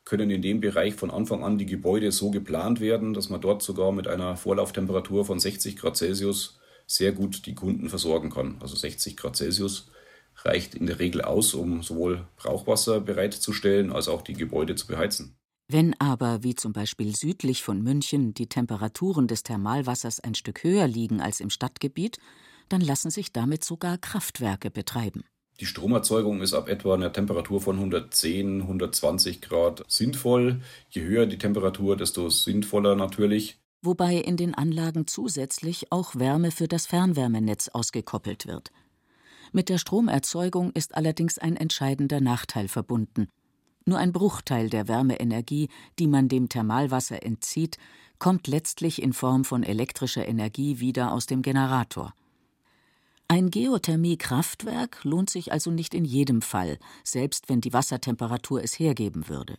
können 0.04 0.30
in 0.30 0.42
dem 0.42 0.60
Bereich 0.60 0.94
von 0.94 1.10
Anfang 1.10 1.44
an 1.44 1.58
die 1.58 1.66
Gebäude 1.66 2.10
so 2.10 2.30
geplant 2.30 2.80
werden, 2.80 3.14
dass 3.14 3.28
man 3.28 3.40
dort 3.40 3.62
sogar 3.62 3.92
mit 3.92 4.08
einer 4.08 4.36
Vorlauftemperatur 4.36 5.24
von 5.24 5.38
60 5.38 5.76
Grad 5.76 5.96
Celsius 5.96 6.58
sehr 6.86 7.12
gut 7.12 7.46
die 7.46 7.54
Kunden 7.54 7.88
versorgen 7.88 8.30
kann. 8.30 8.56
Also 8.60 8.74
60 8.74 9.16
Grad 9.16 9.36
Celsius 9.36 9.88
reicht 10.36 10.74
in 10.74 10.86
der 10.86 10.98
Regel 10.98 11.22
aus, 11.22 11.54
um 11.54 11.82
sowohl 11.82 12.26
Brauchwasser 12.36 13.00
bereitzustellen 13.00 13.92
als 13.92 14.08
auch 14.08 14.22
die 14.22 14.34
Gebäude 14.34 14.74
zu 14.74 14.86
beheizen. 14.86 15.36
Wenn 15.68 15.98
aber, 16.00 16.42
wie 16.42 16.54
zum 16.54 16.72
Beispiel 16.72 17.16
südlich 17.16 17.62
von 17.62 17.82
München, 17.82 18.34
die 18.34 18.46
Temperaturen 18.46 19.26
des 19.26 19.42
Thermalwassers 19.42 20.20
ein 20.20 20.34
Stück 20.34 20.64
höher 20.64 20.86
liegen 20.86 21.20
als 21.20 21.40
im 21.40 21.50
Stadtgebiet, 21.50 22.18
dann 22.68 22.80
lassen 22.80 23.10
sich 23.10 23.32
damit 23.32 23.64
sogar 23.64 23.98
Kraftwerke 23.98 24.70
betreiben. 24.70 25.24
Die 25.60 25.66
Stromerzeugung 25.66 26.40
ist 26.40 26.54
ab 26.54 26.68
etwa 26.68 26.94
einer 26.94 27.12
Temperatur 27.12 27.60
von 27.60 27.76
110, 27.76 28.62
120 28.62 29.40
Grad 29.40 29.84
sinnvoll. 29.86 30.60
Je 30.90 31.02
höher 31.02 31.26
die 31.26 31.38
Temperatur, 31.38 31.96
desto 31.96 32.30
sinnvoller 32.30 32.96
natürlich. 32.96 33.58
Wobei 33.82 34.16
in 34.16 34.36
den 34.36 34.54
Anlagen 34.54 35.06
zusätzlich 35.06 35.92
auch 35.92 36.16
Wärme 36.16 36.50
für 36.50 36.68
das 36.68 36.86
Fernwärmenetz 36.86 37.68
ausgekoppelt 37.68 38.46
wird. 38.46 38.72
Mit 39.52 39.68
der 39.68 39.76
Stromerzeugung 39.76 40.72
ist 40.72 40.94
allerdings 40.94 41.38
ein 41.38 41.56
entscheidender 41.56 42.20
Nachteil 42.20 42.68
verbunden. 42.68 43.28
Nur 43.84 43.98
ein 43.98 44.12
Bruchteil 44.12 44.70
der 44.70 44.88
Wärmeenergie, 44.88 45.68
die 45.98 46.06
man 46.06 46.28
dem 46.28 46.48
Thermalwasser 46.48 47.22
entzieht, 47.22 47.76
kommt 48.18 48.46
letztlich 48.46 49.02
in 49.02 49.12
Form 49.12 49.44
von 49.44 49.62
elektrischer 49.62 50.26
Energie 50.26 50.80
wieder 50.80 51.12
aus 51.12 51.26
dem 51.26 51.42
Generator. 51.42 52.14
Ein 53.28 53.50
Geothermiekraftwerk 53.50 55.04
lohnt 55.04 55.28
sich 55.28 55.52
also 55.52 55.70
nicht 55.70 55.94
in 55.94 56.04
jedem 56.04 56.40
Fall, 56.42 56.78
selbst 57.04 57.48
wenn 57.48 57.60
die 57.60 57.72
Wassertemperatur 57.72 58.62
es 58.62 58.78
hergeben 58.78 59.28
würde. 59.28 59.58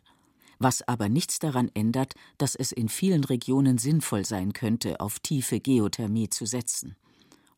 Was 0.59 0.88
aber 0.88 1.09
nichts 1.09 1.39
daran 1.39 1.69
ändert, 1.73 2.13
dass 2.38 2.55
es 2.55 2.71
in 2.71 2.88
vielen 2.88 3.23
Regionen 3.23 3.77
sinnvoll 3.77 4.25
sein 4.25 4.53
könnte, 4.53 5.00
auf 5.01 5.19
tiefe 5.19 5.59
Geothermie 5.59 6.29
zu 6.29 6.45
setzen. 6.45 6.95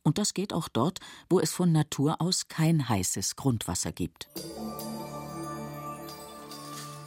Und 0.06 0.20
das 0.20 0.36
geht 0.36 0.54
auch 0.54 0.70
dort, 0.70 1.00
wo 1.30 1.40
es 1.40 1.52
von 1.52 1.72
Natur 1.72 2.22
aus 2.22 2.48
kein 2.48 2.88
heißes 2.88 3.36
Grundwasser 3.36 3.92
gibt. 3.92 4.30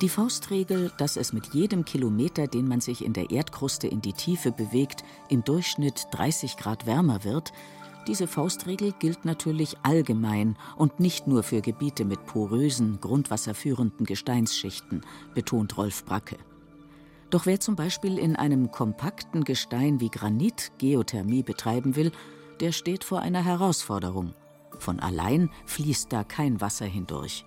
Die 0.02 0.08
Faustregel, 0.08 0.92
dass 0.98 1.16
es 1.16 1.32
mit 1.32 1.54
jedem 1.54 1.84
Kilometer, 1.84 2.48
den 2.48 2.68
man 2.68 2.80
sich 2.80 3.04
in 3.04 3.12
der 3.12 3.30
Erdkruste 3.30 3.86
in 3.86 4.00
die 4.00 4.12
Tiefe 4.12 4.52
bewegt, 4.52 5.04
im 5.28 5.44
Durchschnitt 5.44 6.06
30 6.10 6.56
Grad 6.56 6.86
wärmer 6.86 7.24
wird, 7.24 7.52
diese 8.08 8.26
Faustregel 8.26 8.92
gilt 8.98 9.24
natürlich 9.24 9.76
allgemein 9.82 10.56
und 10.76 10.98
nicht 10.98 11.26
nur 11.26 11.42
für 11.42 11.60
Gebiete 11.60 12.04
mit 12.04 12.26
porösen, 12.26 13.00
grundwasserführenden 13.00 14.06
Gesteinsschichten, 14.06 15.02
betont 15.34 15.76
Rolf 15.76 16.04
Bracke. 16.04 16.36
Doch 17.30 17.46
wer 17.46 17.60
zum 17.60 17.76
Beispiel 17.76 18.18
in 18.18 18.34
einem 18.34 18.70
kompakten 18.70 19.44
Gestein 19.44 20.00
wie 20.00 20.08
Granit 20.08 20.72
Geothermie 20.78 21.42
betreiben 21.42 21.96
will, 21.96 22.12
der 22.60 22.72
steht 22.72 23.04
vor 23.04 23.20
einer 23.20 23.44
Herausforderung. 23.44 24.34
Von 24.78 25.00
allein 25.00 25.50
fließt 25.66 26.12
da 26.12 26.24
kein 26.24 26.60
Wasser 26.60 26.86
hindurch. 26.86 27.44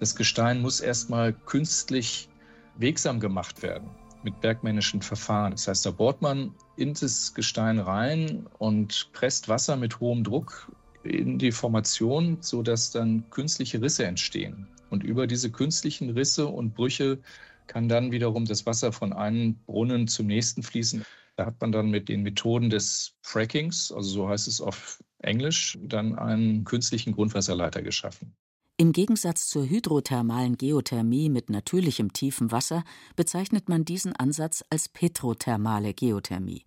Das 0.00 0.14
Gestein 0.14 0.60
muss 0.60 0.80
erstmal 0.80 1.32
künstlich 1.32 2.28
wegsam 2.76 3.20
gemacht 3.20 3.62
werden 3.62 3.88
mit 4.22 4.40
bergmännischen 4.40 5.02
Verfahren. 5.02 5.52
Das 5.52 5.68
heißt, 5.68 5.86
da 5.86 5.90
bohrt 5.90 6.20
man 6.20 6.52
in 6.76 6.94
das 6.94 7.32
Gestein 7.32 7.78
rein 7.78 8.46
und 8.58 9.10
presst 9.12 9.48
Wasser 9.48 9.76
mit 9.76 10.00
hohem 10.00 10.24
Druck 10.24 10.70
in 11.04 11.38
die 11.38 11.52
Formation, 11.52 12.38
sodass 12.40 12.90
dann 12.90 13.24
künstliche 13.30 13.80
Risse 13.80 14.04
entstehen. 14.04 14.66
Und 14.90 15.04
über 15.04 15.26
diese 15.26 15.50
künstlichen 15.50 16.10
Risse 16.10 16.46
und 16.46 16.74
Brüche 16.74 17.18
kann 17.66 17.88
dann 17.88 18.12
wiederum 18.12 18.44
das 18.44 18.66
Wasser 18.66 18.92
von 18.92 19.12
einem 19.12 19.54
Brunnen 19.66 20.08
zum 20.08 20.26
nächsten 20.26 20.62
fließen. 20.62 21.04
Da 21.36 21.46
hat 21.46 21.60
man 21.60 21.70
dann 21.70 21.90
mit 21.90 22.08
den 22.08 22.22
Methoden 22.22 22.70
des 22.70 23.14
Frackings, 23.20 23.92
also 23.92 24.08
so 24.08 24.28
heißt 24.28 24.48
es 24.48 24.60
auf 24.60 25.02
Englisch, 25.18 25.78
dann 25.82 26.18
einen 26.18 26.64
künstlichen 26.64 27.12
Grundwasserleiter 27.12 27.82
geschaffen. 27.82 28.34
Im 28.78 28.92
Gegensatz 28.92 29.48
zur 29.48 29.66
hydrothermalen 29.68 30.58
Geothermie 30.58 31.30
mit 31.30 31.48
natürlichem 31.48 32.12
tiefem 32.12 32.52
Wasser 32.52 32.84
bezeichnet 33.16 33.68
man 33.68 33.84
diesen 33.84 34.14
Ansatz 34.14 34.64
als 34.68 34.88
petrothermale 34.88 35.94
Geothermie. 35.94 36.64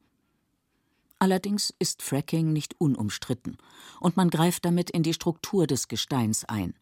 Allerdings 1.19 1.73
ist 1.79 2.01
Fracking 2.01 2.53
nicht 2.53 2.79
unumstritten 2.79 3.57
und 3.99 4.17
man 4.17 4.29
greift 4.29 4.65
damit 4.65 4.89
in 4.89 5.03
die 5.03 5.13
Struktur 5.13 5.67
des 5.67 5.87
Gesteins 5.87 6.45
ein. 6.45 6.73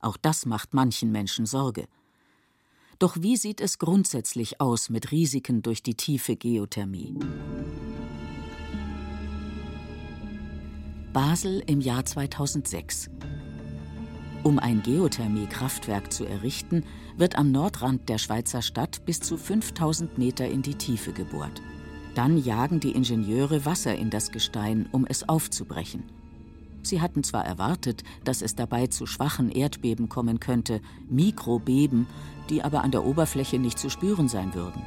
Auch 0.00 0.16
das 0.16 0.46
macht 0.46 0.74
manchen 0.74 1.12
Menschen 1.12 1.46
Sorge. 1.46 1.86
Doch 3.02 3.16
wie 3.20 3.36
sieht 3.36 3.60
es 3.60 3.80
grundsätzlich 3.80 4.60
aus 4.60 4.88
mit 4.88 5.10
Risiken 5.10 5.60
durch 5.60 5.82
die 5.82 5.96
tiefe 5.96 6.36
Geothermie? 6.36 7.16
Basel 11.12 11.64
im 11.66 11.80
Jahr 11.80 12.04
2006. 12.04 13.10
Um 14.44 14.60
ein 14.60 14.84
Geothermie-Kraftwerk 14.84 16.12
zu 16.12 16.24
errichten, 16.26 16.84
wird 17.16 17.34
am 17.34 17.50
Nordrand 17.50 18.08
der 18.08 18.18
Schweizer 18.18 18.62
Stadt 18.62 19.04
bis 19.04 19.18
zu 19.18 19.36
5000 19.36 20.16
Meter 20.16 20.46
in 20.46 20.62
die 20.62 20.76
Tiefe 20.76 21.12
gebohrt. 21.12 21.60
Dann 22.14 22.38
jagen 22.38 22.78
die 22.78 22.92
Ingenieure 22.92 23.64
Wasser 23.64 23.96
in 23.96 24.10
das 24.10 24.30
Gestein, 24.30 24.88
um 24.92 25.06
es 25.06 25.28
aufzubrechen. 25.28 26.04
Sie 26.82 27.00
hatten 27.00 27.22
zwar 27.24 27.44
erwartet, 27.44 28.02
dass 28.24 28.42
es 28.42 28.54
dabei 28.54 28.88
zu 28.88 29.06
schwachen 29.06 29.50
Erdbeben 29.50 30.08
kommen 30.08 30.40
könnte, 30.40 30.80
Mikrobeben, 31.08 32.06
die 32.50 32.62
aber 32.62 32.82
an 32.82 32.90
der 32.90 33.04
Oberfläche 33.04 33.58
nicht 33.58 33.78
zu 33.78 33.88
spüren 33.88 34.28
sein 34.28 34.54
würden. 34.54 34.82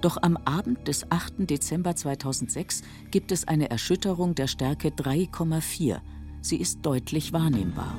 Doch 0.00 0.18
am 0.20 0.36
Abend 0.36 0.86
des 0.86 1.10
8. 1.10 1.48
Dezember 1.50 1.96
2006 1.96 2.82
gibt 3.10 3.32
es 3.32 3.48
eine 3.48 3.70
Erschütterung 3.70 4.34
der 4.34 4.48
Stärke 4.48 4.88
3,4. 4.88 6.00
Sie 6.42 6.56
ist 6.56 6.80
deutlich 6.82 7.32
wahrnehmbar. 7.32 7.96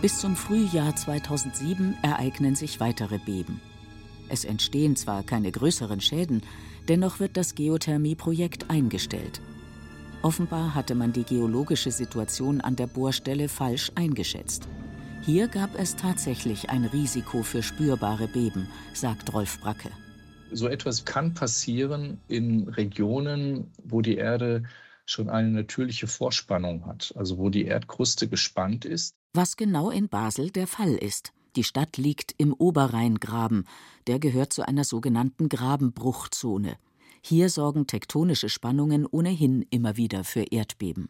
Bis 0.00 0.18
zum 0.18 0.34
Frühjahr 0.34 0.96
2007 0.96 1.94
ereignen 2.02 2.54
sich 2.54 2.80
weitere 2.80 3.18
Beben. 3.18 3.60
Es 4.28 4.44
entstehen 4.44 4.96
zwar 4.96 5.22
keine 5.22 5.52
größeren 5.52 6.00
Schäden, 6.00 6.42
dennoch 6.88 7.20
wird 7.20 7.36
das 7.36 7.54
Geothermieprojekt 7.54 8.70
eingestellt. 8.70 9.42
Offenbar 10.22 10.76
hatte 10.76 10.94
man 10.94 11.12
die 11.12 11.24
geologische 11.24 11.90
Situation 11.90 12.60
an 12.60 12.76
der 12.76 12.86
Bohrstelle 12.86 13.48
falsch 13.48 13.90
eingeschätzt. 13.96 14.68
Hier 15.22 15.48
gab 15.48 15.76
es 15.76 15.96
tatsächlich 15.96 16.70
ein 16.70 16.84
Risiko 16.84 17.42
für 17.42 17.60
spürbare 17.60 18.28
Beben, 18.28 18.68
sagt 18.94 19.32
Rolf 19.32 19.60
Bracke. 19.60 19.90
So 20.52 20.68
etwas 20.68 21.04
kann 21.04 21.34
passieren 21.34 22.20
in 22.28 22.68
Regionen, 22.68 23.72
wo 23.82 24.00
die 24.00 24.16
Erde 24.16 24.62
schon 25.06 25.28
eine 25.28 25.48
natürliche 25.48 26.06
Vorspannung 26.06 26.86
hat, 26.86 27.12
also 27.16 27.38
wo 27.38 27.48
die 27.50 27.64
Erdkruste 27.64 28.28
gespannt 28.28 28.84
ist. 28.84 29.16
Was 29.34 29.56
genau 29.56 29.90
in 29.90 30.08
Basel 30.08 30.50
der 30.50 30.68
Fall 30.68 30.94
ist. 30.94 31.32
Die 31.56 31.64
Stadt 31.64 31.96
liegt 31.96 32.32
im 32.38 32.52
Oberrheingraben, 32.52 33.66
der 34.06 34.20
gehört 34.20 34.52
zu 34.52 34.66
einer 34.66 34.84
sogenannten 34.84 35.48
Grabenbruchzone. 35.48 36.76
Hier 37.24 37.48
sorgen 37.48 37.86
tektonische 37.86 38.48
Spannungen 38.48 39.06
ohnehin 39.06 39.64
immer 39.70 39.96
wieder 39.96 40.24
für 40.24 40.42
Erdbeben. 40.50 41.08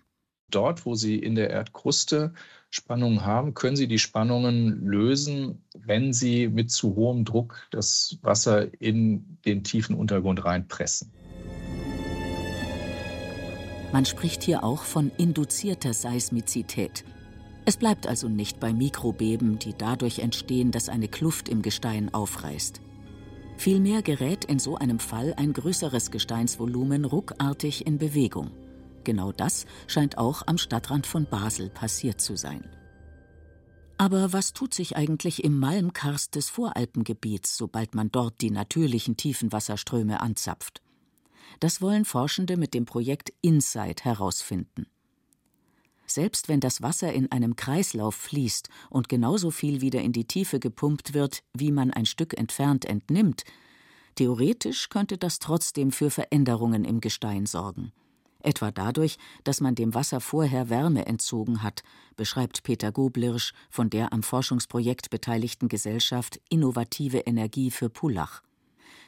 Dort, 0.51 0.85
wo 0.85 0.95
Sie 0.95 1.17
in 1.17 1.35
der 1.35 1.49
Erdkruste 1.49 2.35
Spannungen 2.69 3.25
haben, 3.25 3.55
können 3.55 3.77
Sie 3.77 3.89
die 3.89 3.99
Spannungen 3.99 4.85
lösen, 4.85 5.65
wenn 5.75 6.13
Sie 6.13 6.49
mit 6.49 6.71
zu 6.71 6.95
hohem 6.97 7.25
Druck 7.25 7.67
das 7.71 8.19
Wasser 8.21 8.69
in 8.79 9.39
den 9.47 9.65
tiefen 9.65 9.97
Untergrund 9.97 10.45
reinpressen. 10.45 11.11
Man 13.93 14.05
spricht 14.05 14.43
hier 14.43 14.65
auch 14.65 14.83
von 14.83 15.11
induzierter 15.17 15.95
Seismizität. 15.95 17.05
Es 17.65 17.79
bleibt 17.79 18.07
also 18.07 18.29
nicht 18.29 18.61
bei 18.61 18.75
Mikrobeben, 18.75 19.59
die 19.59 19.75
dadurch 19.77 20.19
entstehen, 20.19 20.73
dass 20.73 20.91
eine 20.91 21.09
Kluft 21.09 21.49
im 21.49 21.63
Gestein 21.63 22.13
aufreißt. 22.13 22.83
Vielmehr 23.63 24.03
gerät 24.03 24.45
in 24.45 24.59
so 24.59 24.75
einem 24.75 24.99
Fall 24.99 25.35
ein 25.37 25.53
größeres 25.53 26.11
Gesteinsvolumen 26.11 27.05
ruckartig 27.05 27.87
in 27.87 27.97
Bewegung. 27.97 28.51
Genau 29.05 29.31
das 29.31 29.67
scheint 29.87 30.19
auch 30.19 30.43
am 30.49 30.59
Stadtrand 30.59 31.07
von 31.07 31.27
Basel 31.27 31.71
passiert 31.71 32.21
zu 32.21 32.37
sein. 32.37 32.69
Aber 33.99 34.33
was 34.33 34.53
tut 34.53 34.75
sich 34.75 34.97
eigentlich 34.97 35.45
im 35.45 35.61
Malmkarst 35.61 36.35
des 36.35 36.51
Voralpengebiets, 36.51 37.57
sobald 37.57 37.95
man 37.95 38.11
dort 38.11 38.41
die 38.41 38.51
natürlichen 38.51 39.17
Tiefenwasserströme 39.17 40.21
anzapft? 40.21 40.83
Das 41.61 41.81
wollen 41.81 42.05
Forschende 42.05 42.57
mit 42.57 42.75
dem 42.75 42.85
Projekt 42.85 43.33
InSight 43.43 44.05
herausfinden. 44.05 44.89
Selbst 46.07 46.49
wenn 46.49 46.61
das 46.61 46.83
Wasser 46.83 47.13
in 47.13 47.31
einem 47.33 47.57
Kreislauf 47.57 48.15
fließt 48.15 48.69
und 48.91 49.09
genauso 49.09 49.51
viel 49.51 49.81
wieder 49.81 50.01
in 50.01 50.13
die 50.13 50.27
Tiefe 50.27 50.61
gepumpt 50.61 51.15
wird, 51.15 51.43
wie 51.55 51.73
man 51.73 51.93
ein 51.93 52.07
Stück 52.07 52.37
entfernt 52.37 52.85
entnimmt, 52.85 53.45
theoretisch 54.17 54.89
könnte 54.89 55.17
das 55.17 55.39
trotzdem 55.39 55.91
für 55.91 56.11
Veränderungen 56.11 56.85
im 56.85 57.01
Gestein 57.01 57.47
sorgen. 57.47 57.93
Etwa 58.41 58.73
dadurch, 58.73 59.19
dass 59.45 59.61
man 59.61 59.77
dem 59.77 59.95
Wasser 59.95 60.21
vorher 60.21 60.69
Wärme 60.69 61.07
entzogen 61.07 61.63
hat, 61.63 61.83
beschreibt 62.17 62.65
Peter 62.65 62.91
Goblirsch 62.91 63.53
von 63.71 63.89
der 63.89 64.13
am 64.13 64.23
Forschungsprojekt 64.23 65.11
beteiligten 65.11 65.69
Gesellschaft 65.69 66.41
Innovative 66.49 67.19
Energie 67.19 67.71
für 67.71 67.89
Pullach 67.89 68.43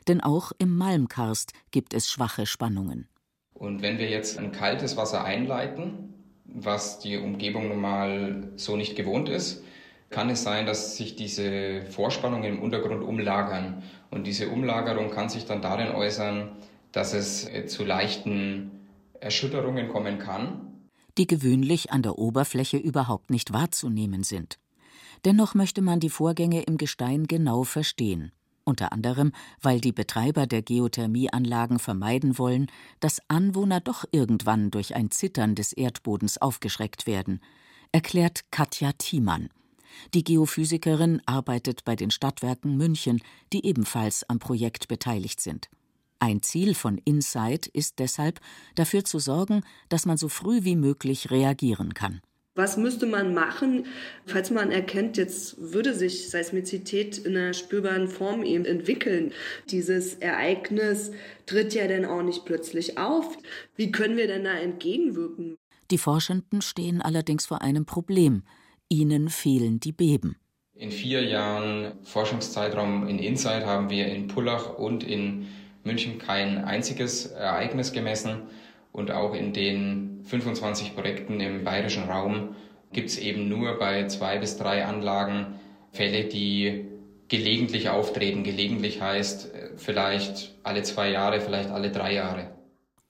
denn 0.09 0.21
auch 0.21 0.53
im 0.59 0.77
Malmkarst 0.77 1.53
gibt 1.71 1.95
es 1.95 2.11
schwache 2.11 2.47
Spannungen. 2.47 3.09
Und 3.53 3.83
wenn 3.83 3.99
wir 3.99 4.09
jetzt 4.09 4.39
ein 4.39 4.53
kaltes 4.53 4.97
Wasser 4.97 5.25
einleiten, 5.25 6.15
was 6.55 7.01
die 7.01 7.19
Umgebung 7.19 7.69
normal 7.69 8.49
so 8.57 8.77
nicht 8.77 8.97
gewohnt 8.97 9.29
ist, 9.29 9.65
kann 10.11 10.31
es 10.31 10.45
sein, 10.45 10.65
dass 10.65 10.97
sich 10.97 11.17
diese 11.17 11.83
Vorspannungen 11.91 12.57
im 12.57 12.63
Untergrund 12.63 13.03
umlagern. 13.03 13.83
Und 14.11 14.27
diese 14.27 14.49
Umlagerung 14.49 15.11
kann 15.11 15.29
sich 15.29 15.45
dann 15.45 15.61
darin 15.61 15.89
äußern, 15.89 16.53
dass 16.93 17.13
es 17.13 17.49
äh, 17.49 17.67
zu 17.67 17.85
leichten 17.85 18.71
Erschütterungen 19.21 19.89
kommen 19.89 20.19
kann. 20.19 20.89
Die 21.19 21.27
gewöhnlich 21.27 21.91
an 21.91 22.03
der 22.03 22.19
Oberfläche 22.19 22.77
überhaupt 22.77 23.31
nicht 23.31 23.53
wahrzunehmen 23.53 24.23
sind. 24.23 24.59
Dennoch 25.25 25.55
möchte 25.55 25.83
man 25.83 26.01
die 26.01 26.11
Vorgänge 26.11 26.63
im 26.63 26.77
Gestein 26.77 27.27
genau 27.27 27.65
verstehen 27.65 28.33
unter 28.65 28.93
anderem 28.93 29.33
weil 29.61 29.81
die 29.81 29.93
Betreiber 29.93 30.47
der 30.47 30.63
Geothermieanlagen 30.63 31.79
vermeiden 31.79 32.39
wollen, 32.39 32.67
dass 33.01 33.21
Anwohner 33.29 33.81
doch 33.81 34.05
irgendwann 34.13 34.71
durch 34.71 34.95
ein 34.95 35.11
Zittern 35.11 35.55
des 35.55 35.73
Erdbodens 35.73 36.39
aufgeschreckt 36.39 37.07
werden, 37.07 37.41
erklärt 37.93 38.51
Katja 38.51 38.93
Thiemann. 38.93 39.49
Die 40.13 40.25
Geophysikerin 40.25 41.23
arbeitet 41.27 41.85
bei 41.85 41.95
den 41.95 42.11
Stadtwerken 42.11 42.77
München, 42.77 43.21
die 43.53 43.65
ebenfalls 43.65 44.29
am 44.29 44.39
Projekt 44.39 44.89
beteiligt 44.89 45.41
sind. 45.41 45.69
Ein 46.19 46.43
Ziel 46.43 46.75
von 46.75 46.99
Insight 46.99 47.67
ist 47.67 47.99
deshalb, 47.99 48.41
dafür 48.75 49.05
zu 49.05 49.19
sorgen, 49.19 49.63
dass 49.89 50.07
man 50.07 50.17
so 50.17 50.29
früh 50.29 50.65
wie 50.65 50.77
möglich 50.77 51.31
reagieren 51.31 51.95
kann. 51.95 52.21
Was 52.57 52.77
müsste 52.77 53.07
man 53.07 53.35
machen, 53.35 53.87
falls 54.27 54.53
man 54.53 54.71
erkennt, 54.71 55.17
jetzt 55.17 55.57
würde 55.59 55.93
sich 55.93 56.31
Seismizität 56.31 57.19
in 57.19 57.37
einer 57.37 57.53
spürbaren 57.53 58.07
Form 58.07 58.45
eben 58.45 58.65
entwickeln? 58.65 59.33
Dieses 59.71 60.15
Ereignis 60.15 61.11
tritt 61.47 61.75
ja 61.75 61.89
dann 61.89 62.05
auch 62.05 62.23
nicht 62.23 62.45
plötzlich 62.45 62.97
auf. 62.97 63.37
Wie 63.75 63.91
können 63.91 64.17
wir 64.17 64.29
denn 64.29 64.45
da 64.45 64.53
entgegenwirken? 64.53 65.57
Die 65.91 65.99
Forschenden 65.99 66.63
stehen 66.63 67.03
allerdings 67.03 67.47
vor 67.47 67.61
einem 67.61 67.87
Problem. 67.87 68.45
Ihnen 68.89 69.31
fehlen 69.31 69.81
die 69.81 69.93
Beben. 69.93 70.37
In 70.77 70.93
vier 70.93 71.25
Jahren 71.25 71.93
Forschungszeitraum 72.05 73.09
in 73.09 73.19
Insight 73.19 73.67
haben 73.67 73.91
wir 73.91 74.07
in 74.07 74.29
Pullach 74.29 74.79
und 74.79 75.03
in 75.03 75.49
München 75.83 76.19
kein 76.19 76.59
einziges 76.65 77.27
Ereignis 77.27 77.93
gemessen. 77.93 78.43
Und 78.95 79.11
auch 79.11 79.35
in 79.35 79.53
den 79.53 80.21
25 80.25 80.95
Projekten 80.95 81.41
im 81.41 81.65
bayerischen 81.65 82.05
Raum 82.05 82.55
gibt 82.93 83.11
es 83.11 83.19
eben 83.19 83.49
nur 83.49 83.77
bei 83.77 84.07
zwei 84.07 84.39
bis 84.39 84.57
drei 84.57 84.87
Anlagen 84.87 85.59
Fälle, 85.91 86.27
die 86.27 86.87
gelegentlich 87.27 87.89
auftreten. 87.89 88.45
Gelegentlich 88.45 89.03
heißt 89.03 89.53
äh, 89.53 89.71
vielleicht 89.77 90.55
alle 90.63 90.85
zwei 90.85 91.11
Jahre, 91.11 91.41
vielleicht 91.41 91.71
alle 91.71 91.91
drei 91.91 92.15
Jahre. 92.15 92.53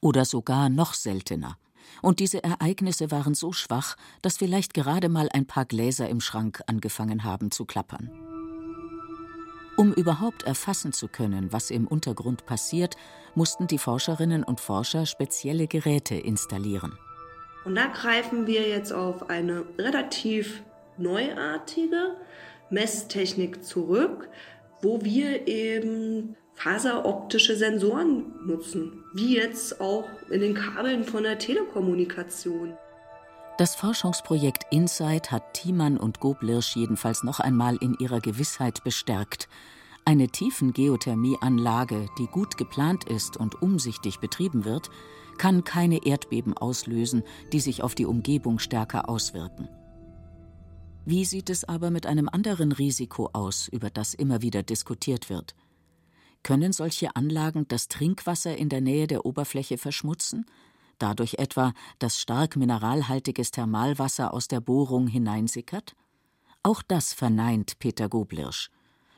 Oder 0.01 0.25
sogar 0.25 0.71
noch 0.71 0.95
seltener. 0.95 1.59
Und 2.01 2.19
diese 2.19 2.43
Ereignisse 2.43 3.11
waren 3.11 3.35
so 3.35 3.53
schwach, 3.53 3.97
dass 4.23 4.39
vielleicht 4.39 4.73
gerade 4.73 5.11
mal 5.11 5.29
ein 5.35 5.47
paar 5.47 5.67
Gläser 5.67 6.09
im 6.09 6.21
Schrank 6.21 6.63
angefangen 6.67 7.25
haben 7.25 7.51
zu 7.51 7.67
klappern. 7.67 8.11
Um 9.77 9.93
überhaupt 9.93 10.45
erfassen 10.45 10.93
zu 10.93 11.09
können, 11.09 11.53
was 11.53 11.71
im 11.71 11.89
Untergrund 11.89 12.47
passiert, 12.47 12.97
mussten 13.35 13.67
die 13.67 13.79
Forscherinnen 13.79 14.45
und 14.45 14.61
Forscher 14.61 15.05
spezielle 15.05 15.67
Geräte 15.67 16.15
installieren. 16.15 16.97
Und 17.65 17.75
da 17.75 17.87
greifen 17.87 18.47
wir 18.47 18.69
jetzt 18.69 18.93
auf 18.93 19.31
eine 19.31 19.65
relativ 19.79 20.63
neuartige 20.97 22.17
Messtechnik 22.71 23.65
zurück, 23.65 24.29
wo 24.81 25.03
wir 25.03 25.49
eben 25.49 26.37
faseroptische 26.55 27.57
Sensoren 27.57 28.33
nutzen, 28.47 29.03
wie 29.13 29.37
jetzt 29.37 29.81
auch 29.81 30.05
in 30.31 30.41
den 30.41 30.55
Kabeln 30.55 31.03
von 31.03 31.25
der 31.25 31.39
Telekommunikation. 31.39 32.77
Das 33.57 33.77
Forschungsprojekt 33.77 34.65
InSight 34.73 35.31
hat 35.31 35.55
Thiemann 35.55 35.97
und 35.97 36.19
Goblirsch 36.19 36.75
jedenfalls 36.75 37.23
noch 37.23 37.39
einmal 37.39 37.77
in 37.77 37.95
ihrer 38.01 38.21
Gewissheit 38.21 38.83
bestärkt. 38.83 39.49
Eine 40.05 40.27
Tiefengeothermieanlage, 40.27 42.09
die 42.19 42.27
gut 42.27 42.57
geplant 42.57 43.05
ist 43.05 43.37
und 43.37 43.63
umsichtig 43.63 44.19
betrieben 44.19 44.65
wird, 44.65 44.91
kann 45.39 45.63
keine 45.63 46.05
Erdbeben 46.05 46.57
auslösen, 46.57 47.23
die 47.53 47.61
sich 47.61 47.85
auf 47.85 47.95
die 47.95 48.07
Umgebung 48.07 48.59
stärker 48.59 49.09
auswirken. 49.09 49.69
Wie 51.05 51.25
sieht 51.25 51.49
es 51.49 51.63
aber 51.63 51.93
mit 51.93 52.07
einem 52.07 52.29
anderen 52.29 52.73
Risiko 52.73 53.31
aus, 53.33 53.69
über 53.69 53.89
das 53.89 54.15
immer 54.15 54.43
wieder 54.43 54.65
diskutiert 54.65 55.31
wird? 55.31 55.55
Können 56.43 56.73
solche 56.73 57.15
Anlagen 57.15 57.69
das 57.69 57.87
Trinkwasser 57.87 58.57
in 58.57 58.69
der 58.69 58.81
Nähe 58.81 59.07
der 59.07 59.25
Oberfläche 59.25 59.79
verschmutzen 59.79 60.45
dadurch 60.99 61.35
etwa, 61.35 61.73
dass 61.99 62.19
stark 62.19 62.57
mineralhaltiges 62.57 63.51
Thermalwasser 63.51 64.33
aus 64.33 64.49
der 64.49 64.61
Bohrung 64.61 65.07
hineinsickert? 65.07 65.95
Auch 66.63 66.83
das 66.83 67.13
verneint 67.13 67.79
Peter 67.79 68.09
Goblirsch. 68.09 68.71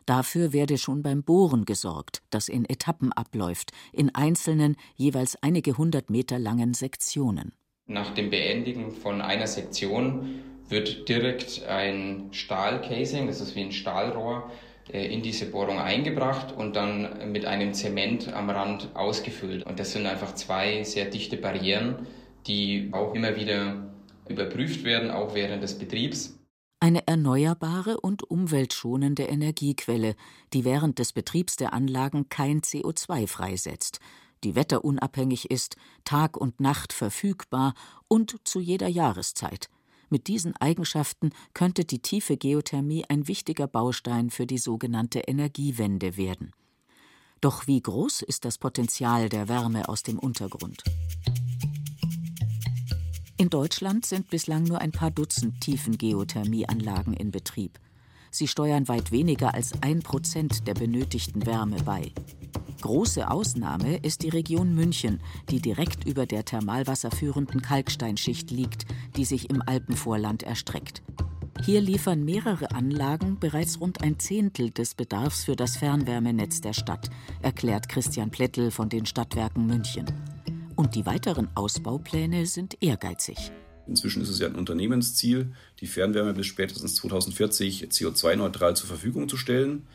Dafür 0.06 0.52
werde 0.52 0.78
schon 0.78 1.02
beim 1.02 1.24
Bohren 1.24 1.64
gesorgt, 1.64 2.22
das 2.30 2.48
in 2.48 2.64
Etappen 2.64 3.12
abläuft, 3.12 3.72
in 3.92 4.14
einzelnen, 4.14 4.76
jeweils 4.94 5.36
einige 5.42 5.76
hundert 5.76 6.10
Meter 6.10 6.38
langen 6.38 6.74
Sektionen. 6.74 7.52
Nach 7.86 8.14
dem 8.14 8.30
Beendigen 8.30 8.92
von 8.92 9.20
einer 9.20 9.46
Sektion 9.48 10.42
wird 10.68 11.08
direkt 11.08 11.64
ein 11.64 12.28
Stahlcasing, 12.32 13.26
das 13.26 13.40
ist 13.40 13.54
wie 13.54 13.62
ein 13.62 13.72
Stahlrohr, 13.72 14.50
in 14.88 15.22
diese 15.22 15.46
Bohrung 15.46 15.78
eingebracht 15.78 16.52
und 16.56 16.76
dann 16.76 17.32
mit 17.32 17.44
einem 17.44 17.74
Zement 17.74 18.32
am 18.32 18.50
Rand 18.50 18.90
ausgefüllt. 18.94 19.64
Und 19.66 19.80
das 19.80 19.92
sind 19.92 20.06
einfach 20.06 20.34
zwei 20.34 20.84
sehr 20.84 21.06
dichte 21.06 21.36
Barrieren, 21.36 22.06
die 22.46 22.90
auch 22.92 23.14
immer 23.14 23.36
wieder 23.36 23.90
überprüft 24.28 24.84
werden, 24.84 25.10
auch 25.10 25.34
während 25.34 25.62
des 25.62 25.78
Betriebs. 25.78 26.38
Eine 26.78 27.06
erneuerbare 27.06 28.00
und 28.00 28.22
umweltschonende 28.22 29.24
Energiequelle, 29.24 30.14
die 30.52 30.64
während 30.64 30.98
des 30.98 31.12
Betriebs 31.12 31.56
der 31.56 31.72
Anlagen 31.72 32.28
kein 32.28 32.60
CO2 32.60 33.26
freisetzt, 33.26 33.98
die 34.44 34.54
wetterunabhängig 34.54 35.50
ist, 35.50 35.76
Tag 36.04 36.36
und 36.36 36.60
Nacht 36.60 36.92
verfügbar 36.92 37.74
und 38.08 38.36
zu 38.44 38.60
jeder 38.60 38.88
Jahreszeit. 38.88 39.68
Mit 40.08 40.28
diesen 40.28 40.56
Eigenschaften 40.56 41.30
könnte 41.52 41.84
die 41.84 41.98
tiefe 41.98 42.36
Geothermie 42.36 43.04
ein 43.08 43.26
wichtiger 43.26 43.66
Baustein 43.66 44.30
für 44.30 44.46
die 44.46 44.58
sogenannte 44.58 45.20
Energiewende 45.20 46.16
werden. 46.16 46.52
Doch 47.40 47.66
wie 47.66 47.80
groß 47.80 48.22
ist 48.22 48.44
das 48.44 48.58
Potenzial 48.58 49.28
der 49.28 49.48
Wärme 49.48 49.88
aus 49.88 50.02
dem 50.02 50.18
Untergrund? 50.18 50.84
In 53.36 53.50
Deutschland 53.50 54.06
sind 54.06 54.30
bislang 54.30 54.64
nur 54.64 54.80
ein 54.80 54.92
paar 54.92 55.10
Dutzend 55.10 55.60
Tiefengeothermieanlagen 55.60 57.12
in 57.12 57.30
Betrieb. 57.30 57.78
Sie 58.30 58.48
steuern 58.48 58.88
weit 58.88 59.12
weniger 59.12 59.54
als 59.54 59.72
ein 59.82 60.00
Prozent 60.00 60.66
der 60.66 60.74
benötigten 60.74 61.44
Wärme 61.44 61.82
bei. 61.82 62.12
Große 62.80 63.30
Ausnahme 63.30 63.96
ist 63.98 64.22
die 64.22 64.28
Region 64.28 64.74
München, 64.74 65.20
die 65.50 65.60
direkt 65.60 66.04
über 66.04 66.26
der 66.26 66.44
thermalwasserführenden 66.44 67.62
Kalksteinschicht 67.62 68.50
liegt, 68.50 68.86
die 69.16 69.24
sich 69.24 69.50
im 69.50 69.62
Alpenvorland 69.64 70.42
erstreckt. 70.42 71.02
Hier 71.64 71.80
liefern 71.80 72.24
mehrere 72.24 72.70
Anlagen 72.72 73.38
bereits 73.40 73.80
rund 73.80 74.02
ein 74.02 74.18
Zehntel 74.18 74.70
des 74.70 74.94
Bedarfs 74.94 75.44
für 75.44 75.56
das 75.56 75.76
Fernwärmenetz 75.78 76.60
der 76.60 76.74
Stadt, 76.74 77.10
erklärt 77.42 77.88
Christian 77.88 78.30
Plättel 78.30 78.70
von 78.70 78.88
den 78.88 79.06
Stadtwerken 79.06 79.66
München. 79.66 80.06
Und 80.76 80.94
die 80.94 81.06
weiteren 81.06 81.48
Ausbaupläne 81.54 82.44
sind 82.44 82.76
ehrgeizig. 82.82 83.50
Inzwischen 83.86 84.22
ist 84.22 84.28
es 84.28 84.38
ja 84.38 84.48
ein 84.48 84.56
Unternehmensziel, 84.56 85.52
die 85.80 85.86
Fernwärme 85.86 86.34
bis 86.34 86.46
spätestens 86.46 86.96
2040 86.96 87.84
CO2-neutral 87.84 88.76
zur 88.76 88.88
Verfügung 88.88 89.28
zu 89.28 89.36
stellen. 89.36 89.86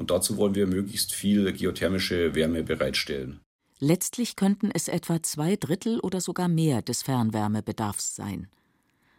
Und 0.00 0.10
dazu 0.10 0.38
wollen 0.38 0.54
wir 0.54 0.66
möglichst 0.66 1.12
viel 1.12 1.52
geothermische 1.52 2.34
Wärme 2.34 2.64
bereitstellen. 2.64 3.40
Letztlich 3.80 4.34
könnten 4.34 4.70
es 4.72 4.88
etwa 4.88 5.22
zwei 5.22 5.56
Drittel 5.56 6.00
oder 6.00 6.22
sogar 6.22 6.48
mehr 6.48 6.80
des 6.80 7.02
Fernwärmebedarfs 7.02 8.16
sein. 8.16 8.48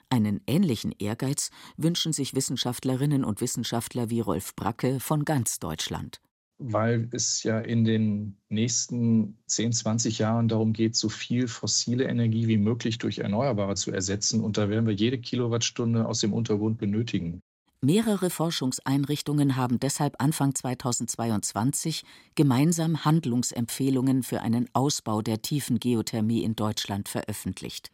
Einen 0.10 0.42
ähnlichen 0.48 0.92
Ehrgeiz 0.98 1.52
wünschen 1.78 2.14
sich 2.14 2.34
Wissenschaftlerinnen 2.34 3.24
und 3.24 3.42
Wissenschaftler 3.42 4.10
wie 4.10 4.22
Rolf 4.22 4.56
Bracke 4.56 5.00
von 5.00 5.24
ganz 5.24 5.60
Deutschland 5.60 6.20
weil 6.64 7.10
es 7.12 7.42
ja 7.42 7.60
in 7.60 7.86
den 7.86 8.38
nächsten 8.50 9.38
10, 9.48 9.74
20 9.74 10.20
Jahren 10.20 10.48
darum 10.48 10.74
geht, 10.74 10.96
so 10.96 11.10
viel 11.10 11.48
fossile 11.48 12.04
Energie 12.04 12.48
wie 12.48 12.58
möglich 12.58 13.00
durch 13.00 13.18
Erneuerbare 13.18 13.74
zu 13.76 13.92
ersetzen. 13.92 14.42
Und 14.42 14.58
da 14.58 14.70
werden 14.70 14.86
wir 14.86 14.94
jede 14.94 15.18
Kilowattstunde 15.18 16.06
aus 16.06 16.20
dem 16.20 16.34
Untergrund 16.34 16.78
benötigen. 16.78 17.42
Mehrere 17.84 18.30
Forschungseinrichtungen 18.30 19.56
haben 19.56 19.80
deshalb 19.80 20.22
Anfang 20.22 20.54
2022 20.54 22.04
gemeinsam 22.36 23.06
Handlungsempfehlungen 23.06 24.22
für 24.22 24.42
einen 24.42 24.70
Ausbau 24.74 25.24
der 25.24 25.42
tiefen 25.42 25.80
Geothermie 25.80 26.44
in 26.44 26.56
Deutschland 26.56 27.10
veröffentlicht. 27.10 27.92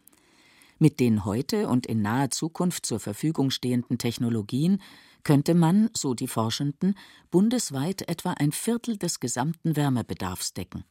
Mit 0.77 0.99
den 0.99 1.23
heute 1.23 1.69
und 1.69 1.85
in 1.85 2.01
naher 2.01 2.31
Zukunft 2.31 2.85
zur 2.85 2.99
Verfügung 2.99 3.49
stehenden 3.49 3.97
Technologien 3.97 4.81
könnte 5.23 5.55
man, 5.55 5.89
so 5.95 6.13
die 6.13 6.27
Forschenden, 6.27 6.95
bundesweit 7.31 8.09
etwa 8.09 8.31
ein 8.31 8.51
Viertel 8.51 8.97
des 8.97 9.21
gesamten 9.21 9.77
Wärmebedarfs 9.77 10.53
decken. 10.53 10.83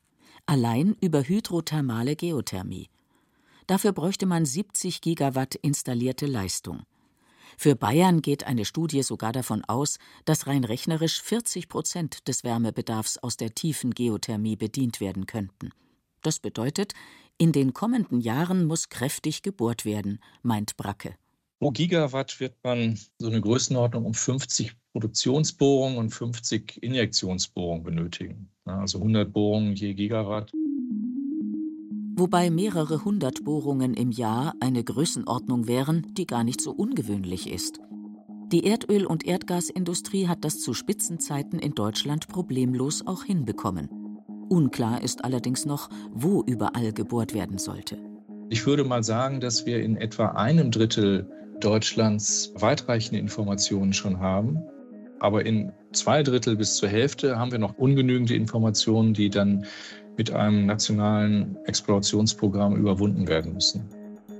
Allein 0.46 0.96
über 1.02 1.22
hydrothermale 1.22 2.16
Geothermie. 2.16 2.88
Dafür 3.66 3.92
bräuchte 3.92 4.24
man 4.24 4.46
70 4.46 5.02
Gigawatt 5.02 5.54
installierte 5.54 6.24
Leistung. 6.24 6.86
Für 7.56 7.76
Bayern 7.76 8.22
geht 8.22 8.44
eine 8.44 8.64
Studie 8.64 9.02
sogar 9.02 9.32
davon 9.32 9.64
aus, 9.64 9.98
dass 10.24 10.46
rein 10.46 10.64
rechnerisch 10.64 11.22
40 11.22 11.68
Prozent 11.68 12.28
des 12.28 12.44
Wärmebedarfs 12.44 13.18
aus 13.18 13.36
der 13.36 13.54
tiefen 13.54 13.92
Geothermie 13.92 14.56
bedient 14.56 15.00
werden 15.00 15.26
könnten. 15.26 15.70
Das 16.22 16.38
bedeutet, 16.38 16.92
in 17.38 17.52
den 17.52 17.72
kommenden 17.72 18.20
Jahren 18.20 18.64
muss 18.64 18.88
kräftig 18.88 19.42
gebohrt 19.42 19.84
werden, 19.84 20.20
meint 20.42 20.76
Bracke. 20.76 21.14
Pro 21.58 21.70
Gigawatt 21.70 22.38
wird 22.40 22.54
man 22.62 22.98
so 23.18 23.28
eine 23.28 23.40
Größenordnung 23.40 24.04
um 24.04 24.14
50 24.14 24.72
Produktionsbohrungen 24.92 25.98
und 25.98 26.10
50 26.10 26.82
Injektionsbohrungen 26.82 27.82
benötigen. 27.82 28.50
Also 28.64 28.98
100 28.98 29.32
Bohrungen 29.32 29.74
je 29.74 29.94
Gigawatt. 29.94 30.52
Wobei 32.18 32.48
mehrere 32.48 33.04
hundert 33.04 33.44
Bohrungen 33.44 33.92
im 33.92 34.10
Jahr 34.10 34.54
eine 34.60 34.82
Größenordnung 34.82 35.68
wären, 35.68 36.06
die 36.16 36.26
gar 36.26 36.44
nicht 36.44 36.62
so 36.62 36.72
ungewöhnlich 36.72 37.52
ist. 37.52 37.78
Die 38.50 38.64
Erdöl- 38.64 39.04
und 39.04 39.26
Erdgasindustrie 39.26 40.26
hat 40.26 40.42
das 40.42 40.60
zu 40.60 40.72
Spitzenzeiten 40.72 41.58
in 41.58 41.74
Deutschland 41.74 42.26
problemlos 42.28 43.06
auch 43.06 43.24
hinbekommen. 43.24 43.90
Unklar 44.48 45.02
ist 45.02 45.24
allerdings 45.24 45.66
noch, 45.66 45.90
wo 46.10 46.42
überall 46.42 46.94
gebohrt 46.94 47.34
werden 47.34 47.58
sollte. 47.58 47.98
Ich 48.48 48.64
würde 48.64 48.84
mal 48.84 49.02
sagen, 49.02 49.40
dass 49.40 49.66
wir 49.66 49.82
in 49.82 49.98
etwa 49.98 50.28
einem 50.28 50.70
Drittel 50.70 51.28
Deutschlands 51.60 52.54
weitreichende 52.54 53.20
Informationen 53.20 53.92
schon 53.92 54.20
haben. 54.20 54.62
Aber 55.18 55.44
in 55.44 55.70
zwei 55.92 56.22
Drittel 56.22 56.56
bis 56.56 56.76
zur 56.76 56.88
Hälfte 56.88 57.38
haben 57.38 57.52
wir 57.52 57.58
noch 57.58 57.76
ungenügende 57.76 58.34
Informationen, 58.34 59.12
die 59.12 59.28
dann 59.28 59.66
mit 60.16 60.32
einem 60.32 60.66
nationalen 60.66 61.56
Explorationsprogramm 61.64 62.76
überwunden 62.76 63.28
werden 63.28 63.54
müssen. 63.54 63.84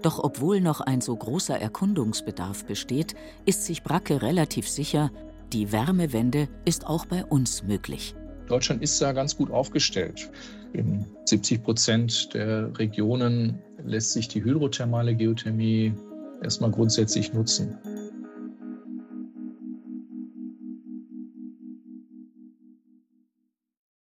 Doch 0.02 0.22
obwohl 0.22 0.60
noch 0.60 0.80
ein 0.80 1.00
so 1.00 1.16
großer 1.16 1.58
Erkundungsbedarf 1.58 2.64
besteht, 2.64 3.14
ist 3.44 3.64
sich 3.64 3.82
Bracke 3.82 4.22
relativ 4.22 4.68
sicher, 4.68 5.10
die 5.52 5.72
Wärmewende 5.72 6.48
ist 6.64 6.86
auch 6.86 7.06
bei 7.06 7.24
uns 7.24 7.62
möglich. 7.62 8.14
Deutschland 8.48 8.82
ist 8.82 9.00
da 9.02 9.12
ganz 9.12 9.36
gut 9.36 9.50
aufgestellt. 9.50 10.30
In 10.72 11.04
70 11.24 11.62
Prozent 11.62 12.34
der 12.34 12.76
Regionen 12.78 13.58
lässt 13.84 14.12
sich 14.12 14.28
die 14.28 14.44
hydrothermale 14.44 15.14
Geothermie 15.14 15.94
erstmal 16.42 16.70
grundsätzlich 16.70 17.32
nutzen. 17.32 17.78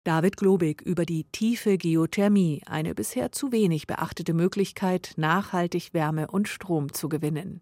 David 0.08 0.38
Globig 0.38 0.82
über 0.84 1.06
die 1.06 1.26
tiefe 1.34 1.78
Geothermie, 1.78 2.62
eine 2.66 2.96
bisher 2.96 3.34
zu 3.34 3.52
wenig 3.52 3.88
beachtete 3.88 4.34
Möglichkeit, 4.34 5.12
nachhaltig 5.18 5.94
Wärme 5.94 6.28
und 6.32 6.48
Strom 6.48 6.94
zu 6.94 7.10
gewinnen. 7.10 7.60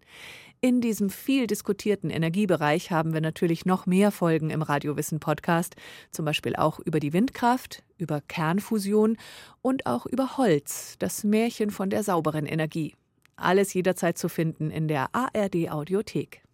In 0.60 0.80
diesem 0.80 1.10
viel 1.10 1.48
diskutierten 1.48 2.08
Energiebereich 2.08 2.92
haben 2.92 3.12
wir 3.12 3.20
natürlich 3.20 3.66
noch 3.66 3.86
mehr 3.86 4.12
Folgen 4.12 4.50
im 4.50 4.62
Radiowissen 4.62 5.18
Podcast, 5.18 5.74
zum 6.12 6.24
Beispiel 6.24 6.54
auch 6.54 6.78
über 6.78 7.00
die 7.00 7.12
Windkraft, 7.12 7.82
über 7.98 8.20
Kernfusion 8.20 9.16
und 9.60 9.84
auch 9.86 10.06
über 10.06 10.36
Holz, 10.36 10.94
das 11.00 11.24
Märchen 11.24 11.70
von 11.70 11.90
der 11.90 12.04
sauberen 12.04 12.46
Energie. 12.46 12.94
Alles 13.34 13.74
jederzeit 13.74 14.18
zu 14.18 14.28
finden 14.28 14.70
in 14.70 14.86
der 14.86 15.08
ARD 15.12 15.68
Audiothek. 15.68 16.45